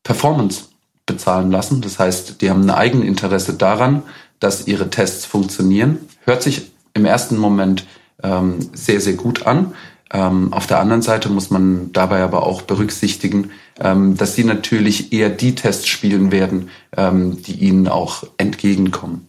Performance 0.03 0.65
bezahlen 1.07 1.51
lassen. 1.51 1.81
Das 1.81 1.99
heißt, 1.99 2.41
die 2.41 2.51
haben 2.51 2.63
ein 2.63 2.71
Eigeninteresse 2.71 3.55
daran, 3.55 4.03
dass 4.41 4.67
ihre 4.67 4.91
Tests 4.91 5.25
funktionieren. 5.25 5.99
Hört 6.25 6.43
sich 6.43 6.71
im 6.95 7.05
ersten 7.05 7.37
Moment 7.37 7.87
ähm, 8.23 8.71
sehr, 8.73 9.01
sehr 9.01 9.15
gut 9.15 9.47
an. 9.47 9.75
Ähm, 10.11 10.53
auf 10.53 10.67
der 10.67 10.81
anderen 10.81 11.03
Seite 11.03 11.29
muss 11.29 11.51
man 11.51 11.93
dabei 11.93 12.23
aber 12.23 12.47
auch 12.47 12.63
berücksichtigen, 12.63 13.51
ähm, 13.79 14.17
dass 14.17 14.35
sie 14.35 14.45
natürlich 14.45 15.13
eher 15.13 15.29
die 15.29 15.55
Tests 15.55 15.87
spielen 15.87 16.33
werden, 16.33 16.71
ähm, 16.97 17.43
die 17.43 17.57
ihnen 17.57 17.89
auch 17.89 18.25
entgegenkommen. 18.39 19.29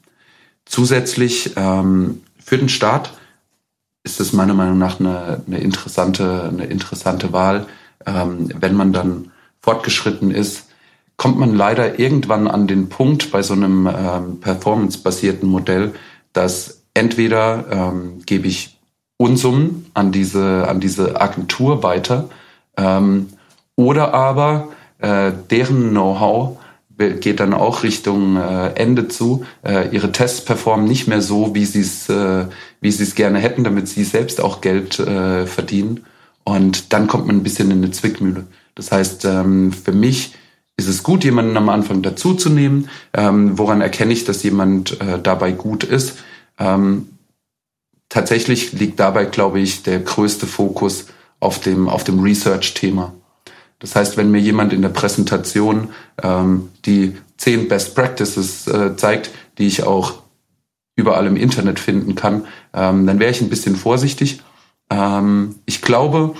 Zusätzlich 0.65 1.53
ähm, 1.57 2.21
für 2.37 2.57
den 2.57 2.69
Staat 2.69 3.11
ist 4.09 4.19
es 4.19 4.33
meiner 4.33 4.53
Meinung 4.53 4.77
nach 4.77 4.99
eine, 4.99 5.41
eine 5.45 5.59
interessante, 5.59 6.49
eine 6.51 6.65
interessante 6.65 7.31
Wahl, 7.31 7.67
ähm, 8.05 8.49
wenn 8.59 8.73
man 8.73 8.91
dann 8.93 9.31
fortgeschritten 9.61 10.31
ist, 10.31 10.67
kommt 11.17 11.37
man 11.37 11.53
leider 11.53 11.99
irgendwann 11.99 12.47
an 12.47 12.67
den 12.67 12.89
Punkt 12.89 13.31
bei 13.31 13.41
so 13.41 13.53
einem 13.53 13.87
ähm, 13.87 14.39
performance-basierten 14.39 15.47
Modell, 15.47 15.93
dass 16.33 16.81
entweder 16.93 17.65
ähm, 17.69 18.21
gebe 18.25 18.47
ich 18.47 18.79
Unsummen 19.17 19.91
an 19.93 20.11
diese, 20.13 20.67
an 20.67 20.79
diese 20.79 21.19
Agentur 21.19 21.83
weiter. 21.83 22.29
Ähm, 22.77 23.27
oder 23.75 24.13
aber 24.13 24.69
äh, 24.99 25.31
deren 25.49 25.89
Know-how 25.89 26.58
geht 26.99 27.39
dann 27.39 27.53
auch 27.53 27.83
Richtung 27.83 28.35
äh, 28.35 28.73
Ende 28.75 29.07
zu. 29.07 29.45
Äh, 29.63 29.89
ihre 29.95 30.11
Tests 30.11 30.43
performen 30.43 30.87
nicht 30.87 31.07
mehr 31.07 31.21
so, 31.21 31.55
wie 31.55 31.65
sie 31.65 31.81
es 31.81 32.09
äh, 32.09 32.45
wie 32.81 32.91
sie 32.91 33.03
es 33.03 33.15
gerne 33.15 33.39
hätten, 33.39 33.63
damit 33.63 33.87
sie 33.87 34.03
selbst 34.03 34.41
auch 34.41 34.61
Geld 34.61 34.99
äh, 34.99 35.45
verdienen. 35.45 36.05
Und 36.43 36.93
dann 36.93 37.07
kommt 37.07 37.27
man 37.27 37.37
ein 37.37 37.43
bisschen 37.43 37.71
in 37.71 37.83
eine 37.83 37.91
Zwickmühle. 37.91 38.47
Das 38.75 38.91
heißt, 38.91 39.25
ähm, 39.25 39.71
für 39.71 39.91
mich 39.91 40.33
ist 40.77 40.87
es 40.87 41.03
gut, 41.03 41.23
jemanden 41.23 41.57
am 41.57 41.69
Anfang 41.69 42.01
dazuzunehmen. 42.01 42.89
Ähm, 43.13 43.57
woran 43.57 43.81
erkenne 43.81 44.13
ich, 44.13 44.23
dass 44.23 44.43
jemand 44.43 44.99
äh, 45.01 45.19
dabei 45.21 45.51
gut 45.51 45.83
ist? 45.83 46.17
Ähm, 46.57 47.09
tatsächlich 48.07 48.71
liegt 48.73 48.99
dabei, 48.99 49.25
glaube 49.25 49.59
ich, 49.59 49.83
der 49.83 49.99
größte 49.99 50.47
Fokus 50.47 51.07
auf 51.39 51.59
dem, 51.59 51.89
auf 51.89 52.03
dem 52.03 52.19
Research-Thema. 52.19 53.13
Das 53.79 53.95
heißt, 53.95 54.17
wenn 54.17 54.31
mir 54.31 54.41
jemand 54.41 54.73
in 54.73 54.81
der 54.81 54.89
Präsentation 54.89 55.89
ähm, 56.21 56.69
die 56.89 57.15
zehn 57.37 57.67
Best 57.67 57.95
Practices 57.95 58.67
äh, 58.67 58.95
zeigt, 58.95 59.31
die 59.57 59.67
ich 59.67 59.83
auch 59.83 60.23
überall 60.95 61.27
im 61.27 61.37
Internet 61.37 61.79
finden 61.79 62.15
kann, 62.15 62.45
ähm, 62.73 63.07
dann 63.07 63.19
wäre 63.19 63.31
ich 63.31 63.41
ein 63.41 63.49
bisschen 63.49 63.75
vorsichtig. 63.75 64.41
Ähm, 64.89 65.55
ich 65.65 65.81
glaube, 65.81 66.35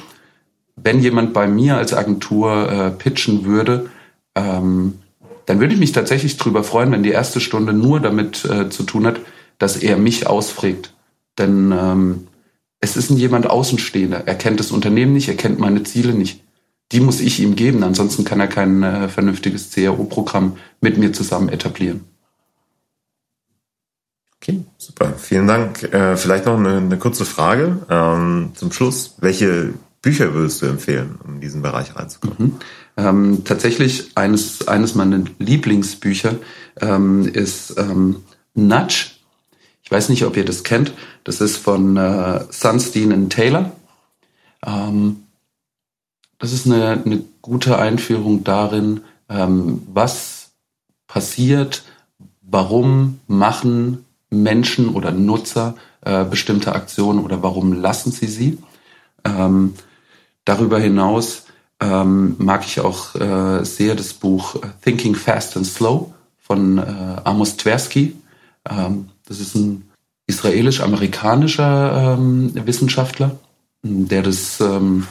wenn 0.75 0.99
jemand 0.99 1.33
bei 1.33 1.47
mir 1.47 1.77
als 1.77 1.93
Agentur 1.93 2.69
äh, 2.69 2.89
pitchen 2.91 3.45
würde, 3.45 3.89
ähm, 4.35 4.99
dann 5.45 5.59
würde 5.59 5.73
ich 5.73 5.79
mich 5.79 5.91
tatsächlich 5.91 6.37
drüber 6.37 6.63
freuen, 6.63 6.91
wenn 6.91 7.03
die 7.03 7.11
erste 7.11 7.39
Stunde 7.39 7.73
nur 7.73 7.99
damit 7.99 8.45
äh, 8.45 8.69
zu 8.69 8.83
tun 8.83 9.07
hat, 9.07 9.19
dass 9.57 9.77
er 9.77 9.97
mich 9.97 10.27
ausfragt. 10.27 10.93
Denn 11.37 11.71
ähm, 11.71 12.27
es 12.81 12.95
ist 12.97 13.09
ein 13.09 13.17
jemand 13.17 13.49
Außenstehender. 13.49 14.23
Er 14.25 14.35
kennt 14.35 14.59
das 14.59 14.71
Unternehmen 14.71 15.13
nicht, 15.13 15.27
er 15.27 15.35
kennt 15.35 15.59
meine 15.59 15.83
Ziele 15.83 16.13
nicht. 16.13 16.41
Die 16.91 16.99
muss 16.99 17.19
ich 17.19 17.39
ihm 17.39 17.55
geben, 17.55 17.83
ansonsten 17.83 18.23
kann 18.23 18.39
er 18.39 18.47
kein 18.47 18.81
äh, 18.81 19.09
vernünftiges 19.09 19.71
CRO-Programm 19.71 20.57
mit 20.81 20.97
mir 20.97 21.13
zusammen 21.13 21.49
etablieren. 21.49 22.05
Okay, 24.37 24.63
super. 24.77 25.13
Vielen 25.17 25.47
Dank. 25.47 25.83
Äh, 25.83 26.17
vielleicht 26.17 26.45
noch 26.45 26.57
eine, 26.57 26.77
eine 26.77 26.97
kurze 26.97 27.25
Frage 27.25 27.85
ähm, 27.89 28.51
zum 28.55 28.71
Schluss. 28.71 29.15
Welche 29.19 29.73
Bücher 30.01 30.33
würdest 30.33 30.61
du 30.61 30.65
empfehlen, 30.65 31.19
um 31.23 31.35
in 31.35 31.41
diesen 31.41 31.61
Bereich 31.61 31.95
reinzukommen? 31.95 32.35
Mhm. 32.37 32.53
Ähm, 32.97 33.41
tatsächlich 33.43 34.11
eines, 34.15 34.67
eines 34.67 34.95
meiner 34.95 35.23
Lieblingsbücher 35.37 36.37
ähm, 36.81 37.27
ist 37.27 37.77
ähm, 37.77 38.23
Nudge 38.55 39.19
ich 39.89 39.91
weiß 39.91 40.09
nicht, 40.09 40.23
ob 40.23 40.37
ihr 40.37 40.45
das 40.45 40.63
kennt. 40.63 40.93
Das 41.23 41.41
ist 41.41 41.57
von 41.57 41.97
äh, 41.97 42.45
Sunstein 42.51 43.11
und 43.11 43.31
Taylor. 43.31 43.71
Ähm, 44.63 45.23
das 46.39 46.53
ist 46.53 46.65
eine, 46.65 47.01
eine 47.05 47.21
gute 47.41 47.77
Einführung 47.77 48.43
darin, 48.43 49.01
ähm, 49.29 49.83
was 49.93 50.51
passiert, 51.07 51.83
warum 52.41 53.19
machen 53.27 54.05
Menschen 54.29 54.89
oder 54.89 55.11
Nutzer 55.11 55.75
äh, 56.01 56.23
bestimmte 56.23 56.73
Aktionen 56.73 57.19
oder 57.19 57.43
warum 57.43 57.73
lassen 57.73 58.11
sie 58.11 58.27
sie. 58.27 58.57
Ähm, 59.25 59.73
darüber 60.45 60.79
hinaus 60.79 61.43
ähm, 61.79 62.35
mag 62.37 62.65
ich 62.65 62.79
auch 62.79 63.15
äh, 63.15 63.63
sehr 63.65 63.95
das 63.95 64.13
Buch 64.13 64.55
Thinking 64.81 65.15
Fast 65.15 65.57
and 65.57 65.65
Slow 65.65 66.13
von 66.37 66.77
äh, 66.77 67.21
Amos 67.23 67.57
Tversky. 67.57 68.15
Ähm, 68.69 69.09
das 69.27 69.39
ist 69.39 69.55
ein 69.55 69.89
israelisch-amerikanischer 70.27 72.15
ähm, 72.17 72.51
Wissenschaftler, 72.65 73.37
der 73.83 74.21
das 74.21 74.59
ähm, 74.61 75.07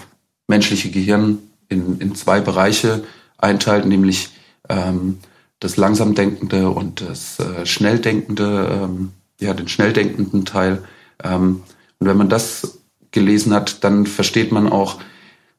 menschliche 0.48 0.90
Gehirn 0.90 1.38
in, 1.68 2.00
in 2.00 2.14
zwei 2.14 2.40
Bereiche 2.40 3.04
einteilt, 3.36 3.86
nämlich 3.86 4.30
ähm, 4.68 5.18
das 5.60 5.76
langsam 5.76 6.14
denkende 6.14 6.70
und 6.70 7.00
das 7.00 7.38
äh, 7.38 7.66
schnell 7.66 7.98
denkende, 7.98 8.80
ähm, 8.82 9.12
ja, 9.40 9.54
den 9.54 9.68
schnell 9.68 9.92
denkenden 9.92 10.44
Teil. 10.44 10.82
Ähm, 11.22 11.62
und 11.98 12.06
wenn 12.06 12.16
man 12.16 12.28
das 12.28 12.78
gelesen 13.10 13.52
hat, 13.54 13.84
dann 13.84 14.06
versteht 14.06 14.52
man 14.52 14.68
auch, 14.68 14.98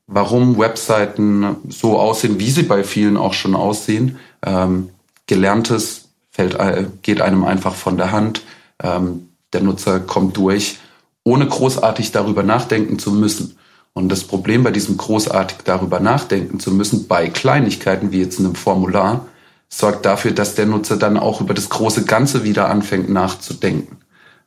warum 0.08 0.58
Webseiten 0.58 1.58
so 1.68 2.00
aussehen, 2.00 2.40
wie 2.40 2.50
sie 2.50 2.64
bei 2.64 2.84
vielen 2.84 3.18
auch 3.18 3.34
schon 3.34 3.56
aussehen. 3.56 4.18
Ähm, 4.46 4.90
Gelerntes 5.28 6.10
fällt, 6.32 6.56
äh, 6.56 6.88
geht 7.02 7.22
einem 7.22 7.44
einfach 7.44 7.76
von 7.76 7.98
der 7.98 8.12
Hand. 8.12 8.42
Ähm, 8.82 9.30
der 9.54 9.62
Nutzer 9.62 10.00
kommt 10.00 10.38
durch, 10.38 10.80
ohne 11.24 11.48
großartig 11.48 12.12
darüber 12.12 12.44
nachdenken 12.44 12.98
zu 12.98 13.12
müssen. 13.12 13.58
Und 13.94 14.10
das 14.10 14.24
Problem 14.24 14.64
bei 14.64 14.72
diesem 14.72 14.98
großartig 14.98 15.60
darüber 15.64 16.00
nachdenken 16.00 16.60
zu 16.60 16.72
müssen, 16.72 17.08
bei 17.08 17.30
Kleinigkeiten 17.30 18.12
wie 18.12 18.22
jetzt 18.22 18.40
in 18.40 18.46
einem 18.46 18.56
Formular, 18.56 19.26
sorgt 19.68 20.06
dafür, 20.06 20.32
dass 20.32 20.56
der 20.56 20.66
Nutzer 20.66 20.98
dann 20.98 21.18
auch 21.18 21.42
über 21.42 21.54
das 21.54 21.70
große 21.70 22.06
Ganze 22.06 22.44
wieder 22.44 22.70
anfängt 22.70 23.10
nachzudenken. 23.10 23.98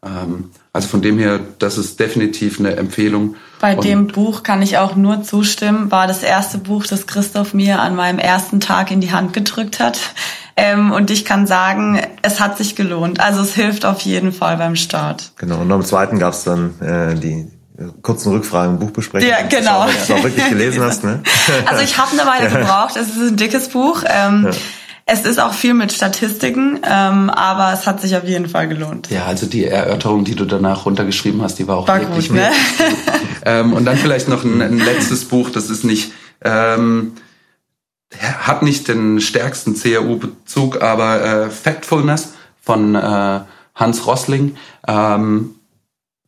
Ähm, 0.05 0.51
also 0.73 0.89
von 0.89 1.03
dem 1.03 1.19
her, 1.19 1.39
das 1.59 1.79
ist 1.79 2.01
definitiv 2.01 2.59
eine 2.59 2.77
Empfehlung. 2.77 3.37
Bei 3.61 3.77
Und 3.77 3.85
dem 3.85 4.07
Buch 4.09 4.43
kann 4.43 4.63
ich 4.63 4.79
auch 4.79 4.97
nur 4.97 5.23
zustimmen, 5.23 5.91
war 5.91 6.07
das 6.07 6.23
erste 6.23 6.59
Buch, 6.59 6.87
das 6.87 7.07
Christoph 7.07 7.55
mir 7.55 7.81
an 7.81 7.95
meinem 7.95 8.19
ersten 8.19 8.59
Tag 8.59 8.91
in 8.91 9.01
die 9.01 9.13
Hand 9.13 9.33
gedrückt 9.33 9.79
hat. 9.79 10.01
Ähm, 10.57 10.91
und 10.93 11.11
ich 11.11 11.25
kann 11.25 11.47
sagen, 11.47 12.01
es 12.23 12.41
hat 12.41 12.59
sich 12.59 12.75
gelohnt. 12.75 13.21
Also 13.21 13.43
es 13.43 13.55
hilft 13.55 13.85
auf 13.85 14.01
jeden 14.01 14.33
Fall 14.33 14.57
beim 14.57 14.77
Start. 14.77 15.33
Genau. 15.37 15.61
Und 15.61 15.71
am 15.71 15.85
zweiten 15.85 16.19
gab 16.19 16.35
es 16.35 16.45
dann 16.45 16.79
äh, 16.81 17.15
die 17.15 17.49
kurzen 18.03 18.33
Rückfragen, 18.33 18.79
Buchbesprechung. 18.79 19.29
Ja, 19.29 19.43
genau. 19.43 19.87
Dass 19.87 20.07
du 20.07 20.15
auch 20.15 20.23
wirklich 20.23 20.49
gelesen 20.49 20.81
genau. 20.81 20.87
hast. 20.87 21.05
Ne? 21.05 21.23
Also 21.67 21.83
ich 21.83 21.99
habe 21.99 22.13
eine 22.13 22.29
Weile 22.29 22.51
gebraucht. 22.51 22.97
Es 22.97 23.09
ist 23.09 23.17
ein 23.17 23.37
dickes 23.37 23.69
Buch. 23.69 24.05
Ähm, 24.07 24.49
ja. 24.51 24.57
Es 25.05 25.23
ist 25.23 25.41
auch 25.41 25.53
viel 25.53 25.75
mit 25.75 25.93
Statistiken, 25.93 26.79
ähm, 26.89 27.29
aber 27.29 27.73
es 27.73 27.87
hat 27.87 28.01
sich 28.01 28.17
auf 28.17 28.25
jeden 28.25 28.49
Fall 28.49 28.69
gelohnt. 28.69 29.11
Ja, 29.11 29.25
also 29.27 29.47
die 29.47 29.65
Erörterung, 29.65 30.25
die 30.25 30.37
du 30.37 30.45
danach 30.45 30.87
runtergeschrieben 30.87 31.43
hast, 31.43 31.59
die 31.59 31.67
war 31.67 31.79
auch 31.79 31.89
war 31.89 32.01
wirklich 32.01 32.29
gut, 32.29 32.37
ne? 32.37 32.51
ähm, 33.45 33.73
Und 33.73 33.85
dann 33.85 33.97
vielleicht 33.97 34.29
noch 34.29 34.45
ein, 34.45 34.63
ein 34.63 34.79
letztes 34.79 35.25
Buch, 35.25 35.51
das 35.51 35.71
ist 35.71 35.83
nicht 35.83 36.13
ähm, 36.45 37.15
hat 38.21 38.63
nicht 38.63 38.89
den 38.89 39.21
stärksten 39.21 39.75
CAU-Bezug, 39.75 40.83
aber 40.83 41.23
äh, 41.25 41.51
Factfulness 41.51 42.35
von 42.61 42.95
äh, 42.95 43.41
Hans 43.75 44.07
Rossling. 44.07 44.57
Ähm, 44.87 45.55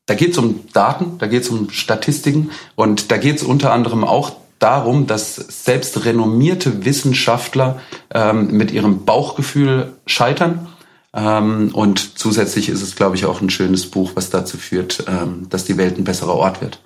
da 0.07 0.14
geht 0.14 0.33
es 0.33 0.38
um 0.38 0.67
Daten, 0.73 1.19
da 1.19 1.27
geht 1.27 1.43
es 1.43 1.49
um 1.49 1.71
Statistiken 1.71 2.51
und 2.75 3.11
da 3.11 3.17
geht 3.17 3.37
es 3.37 3.43
unter 3.43 3.73
anderem 3.73 4.05
auch 4.05 4.33
darum, 4.59 5.07
dass 5.07 5.35
selbst 5.37 6.05
renommierte 6.05 6.85
Wissenschaftler 6.85 7.81
ähm, 8.12 8.53
mit 8.53 8.71
ihrem 8.71 9.05
Bauchgefühl 9.05 9.95
scheitern. 10.07 10.69
Ähm, 11.14 11.71
und 11.75 12.19
zusätzlich 12.19 12.69
ist 12.69 12.83
es, 12.83 12.97
glaube 12.97 13.17
ich, 13.17 13.25
auch 13.25 13.40
ein 13.40 13.51
schönes 13.51 13.90
Buch, 13.90 14.12
was 14.14 14.31
dazu 14.31 14.57
führt, 14.57 15.05
ähm, 15.07 15.49
dass 15.51 15.64
die 15.64 15.77
Welt 15.77 15.99
ein 15.99 16.05
besserer 16.05 16.35
Ort 16.35 16.61
wird. 16.61 16.81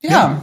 Ja, 0.00 0.42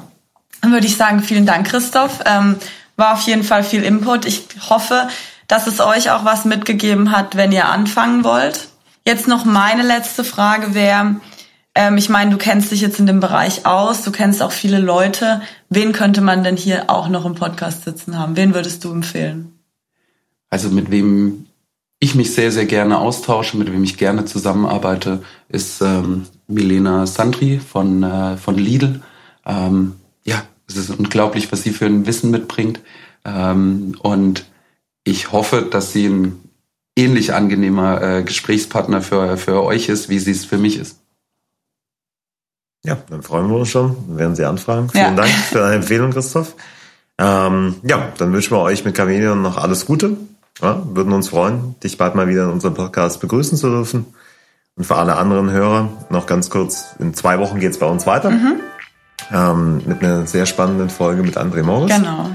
dann 0.62 0.71
würde 0.71 0.88
ich 0.88 0.97
sagen, 0.97 1.21
vielen 1.21 1.45
Dank, 1.45 1.67
Christoph. 1.67 2.19
Ähm, 2.26 2.56
war 2.95 3.13
auf 3.13 3.21
jeden 3.21 3.43
Fall 3.43 3.63
viel 3.63 3.84
Input. 3.84 4.26
Ich 4.26 4.47
hoffe, 4.69 5.08
dass 5.47 5.67
es 5.67 5.80
euch 5.80 6.12
auch 6.12 6.26
was 6.26 6.45
mitgegeben 6.45 7.12
hat, 7.12 7.36
wenn 7.36 7.52
ihr 7.52 7.69
anfangen 7.69 8.23
wollt. 8.23 8.67
Jetzt 9.06 9.28
noch 9.28 9.45
meine 9.45 9.84
letzte 9.84 10.23
Frage 10.23 10.73
wäre, 10.73 11.15
ähm, 11.77 11.97
ich 11.97 12.09
meine, 12.09 12.31
du 12.31 12.37
kennst 12.37 12.71
dich 12.71 12.81
jetzt 12.81 12.99
in 12.99 13.05
dem 13.05 13.19
Bereich 13.19 13.65
aus, 13.65 14.03
du 14.03 14.11
kennst 14.11 14.41
auch 14.41 14.51
viele 14.51 14.79
Leute. 14.79 15.41
Wen 15.69 15.93
könnte 15.93 16.21
man 16.21 16.43
denn 16.43 16.57
hier 16.57 16.89
auch 16.89 17.07
noch 17.07 17.25
im 17.25 17.35
Podcast 17.35 17.85
sitzen 17.85 18.17
haben? 18.17 18.35
Wen 18.35 18.55
würdest 18.55 18.83
du 18.83 18.91
empfehlen? 18.91 19.53
Also 20.49 20.69
mit 20.69 20.89
wem 20.89 21.45
ich 21.99 22.15
mich 22.15 22.33
sehr, 22.33 22.51
sehr 22.51 22.65
gerne 22.65 22.97
austausche, 22.97 23.57
mit 23.57 23.71
wem 23.71 23.83
ich 23.83 23.97
gerne 23.97 24.25
zusammenarbeite, 24.25 25.23
ist 25.49 25.81
ähm, 25.81 26.25
Milena 26.47 27.05
Sandri 27.05 27.59
von, 27.59 28.03
äh, 28.03 28.37
von 28.37 28.55
Lidl. 28.55 29.01
Ähm, 29.45 29.95
ja, 30.23 30.43
es 30.67 30.77
ist 30.77 30.89
unglaublich, 30.89 31.51
was 31.51 31.63
sie 31.63 31.71
für 31.71 31.85
ein 31.85 32.07
Wissen 32.07 32.31
mitbringt. 32.31 32.79
Ähm, 33.23 33.95
und 34.01 34.45
ich 35.03 35.31
hoffe, 35.31 35.67
dass 35.69 35.93
sie 35.93 36.07
ein 36.07 36.39
ähnlich 36.95 37.33
angenehmer 37.33 38.01
äh, 38.01 38.23
Gesprächspartner 38.23 39.01
für, 39.01 39.37
für 39.37 39.63
euch 39.63 39.89
ist, 39.89 40.09
wie 40.09 40.19
sie 40.19 40.31
es 40.31 40.45
für 40.45 40.57
mich 40.57 40.77
ist. 40.77 40.99
Ja, 42.88 42.97
dann 43.10 43.21
freuen 43.21 43.50
wir 43.50 43.58
uns 43.58 43.69
schon. 43.69 43.97
Dann 44.08 44.17
werden 44.17 44.36
Sie 44.36 44.45
anfragen. 44.45 44.89
Vielen 44.89 45.04
ja. 45.04 45.12
Dank 45.15 45.30
für 45.30 45.60
deine 45.60 45.76
Empfehlung, 45.76 46.12
Christoph. 46.12 46.56
Ähm, 47.17 47.76
ja, 47.84 48.13
dann 48.17 48.32
wünschen 48.32 48.56
wir 48.56 48.62
euch 48.62 48.86
mit 48.86 48.95
Chameleon 48.95 49.41
noch 49.41 49.58
alles 49.58 49.86
Gute. 49.86 50.15
Ja, 50.62 50.82
würden 50.86 51.12
uns 51.12 51.28
freuen, 51.28 51.76
dich 51.84 51.97
bald 51.97 52.15
mal 52.15 52.30
wieder 52.30 52.45
in 52.45 52.50
unserem 52.50 52.76
Podcast 52.76 53.19
begrüßen 53.19 53.58
zu 53.58 53.69
dürfen. 53.69 54.06
Und 54.78 54.86
für 54.86 54.95
alle 54.95 55.17
anderen 55.17 55.52
Hörer 55.52 55.89
noch 56.10 56.28
ganz 56.28 56.50
kurz, 56.50 56.95
in 57.00 57.13
zwei 57.13 57.39
Wochen 57.39 57.60
geht's 57.60 57.78
bei 57.78 57.88
uns 57.88 58.08
weiter. 58.08 58.30
Mhm. 58.30 58.62
Ähm, 59.34 59.82
mit 59.86 60.02
einer 60.02 60.26
sehr 60.26 60.45
spannenden 60.45 60.89
Folge 60.89 61.23
mit 61.23 61.36
André 61.36 61.63
Morris. 61.63 61.93
Genau. 61.93 62.30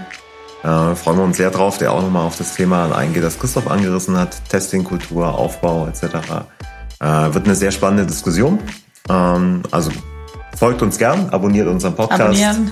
Äh, 0.62 0.94
freuen 0.96 1.16
wir 1.16 1.24
uns 1.24 1.38
sehr 1.38 1.50
drauf, 1.50 1.78
der 1.78 1.92
auch 1.92 2.02
nochmal 2.02 2.26
auf 2.26 2.36
das 2.36 2.56
Thema 2.56 2.94
eingeht, 2.94 3.22
das 3.24 3.38
Christoph 3.38 3.70
angerissen 3.70 4.18
hat. 4.18 4.36
Testingkultur, 4.50 5.32
Aufbau 5.32 5.86
etc. 5.86 6.02
Äh, 7.00 7.34
wird 7.34 7.46
eine 7.46 7.54
sehr 7.54 7.70
spannende 7.70 8.04
Diskussion. 8.04 8.58
Ähm, 9.08 9.62
also 9.70 9.90
folgt 10.56 10.82
uns 10.82 10.98
gern, 10.98 11.30
abonniert 11.30 11.68
unseren 11.68 11.94
Podcast. 11.94 12.20
Abonnieren. 12.20 12.70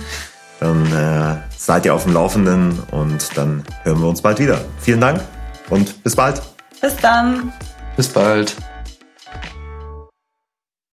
Dann 0.61 0.87
äh, 0.93 1.37
seid 1.57 1.87
ihr 1.87 1.95
auf 1.95 2.05
dem 2.05 2.13
Laufenden 2.13 2.79
und 2.91 3.37
dann 3.37 3.65
hören 3.83 4.01
wir 4.01 4.09
uns 4.09 4.21
bald 4.21 4.39
wieder. 4.39 4.61
Vielen 4.79 5.01
Dank 5.01 5.21
und 5.71 6.03
bis 6.03 6.15
bald. 6.15 6.43
Bis 6.81 6.97
dann. 6.97 7.53
Bis 7.97 8.09
bald. 8.09 8.55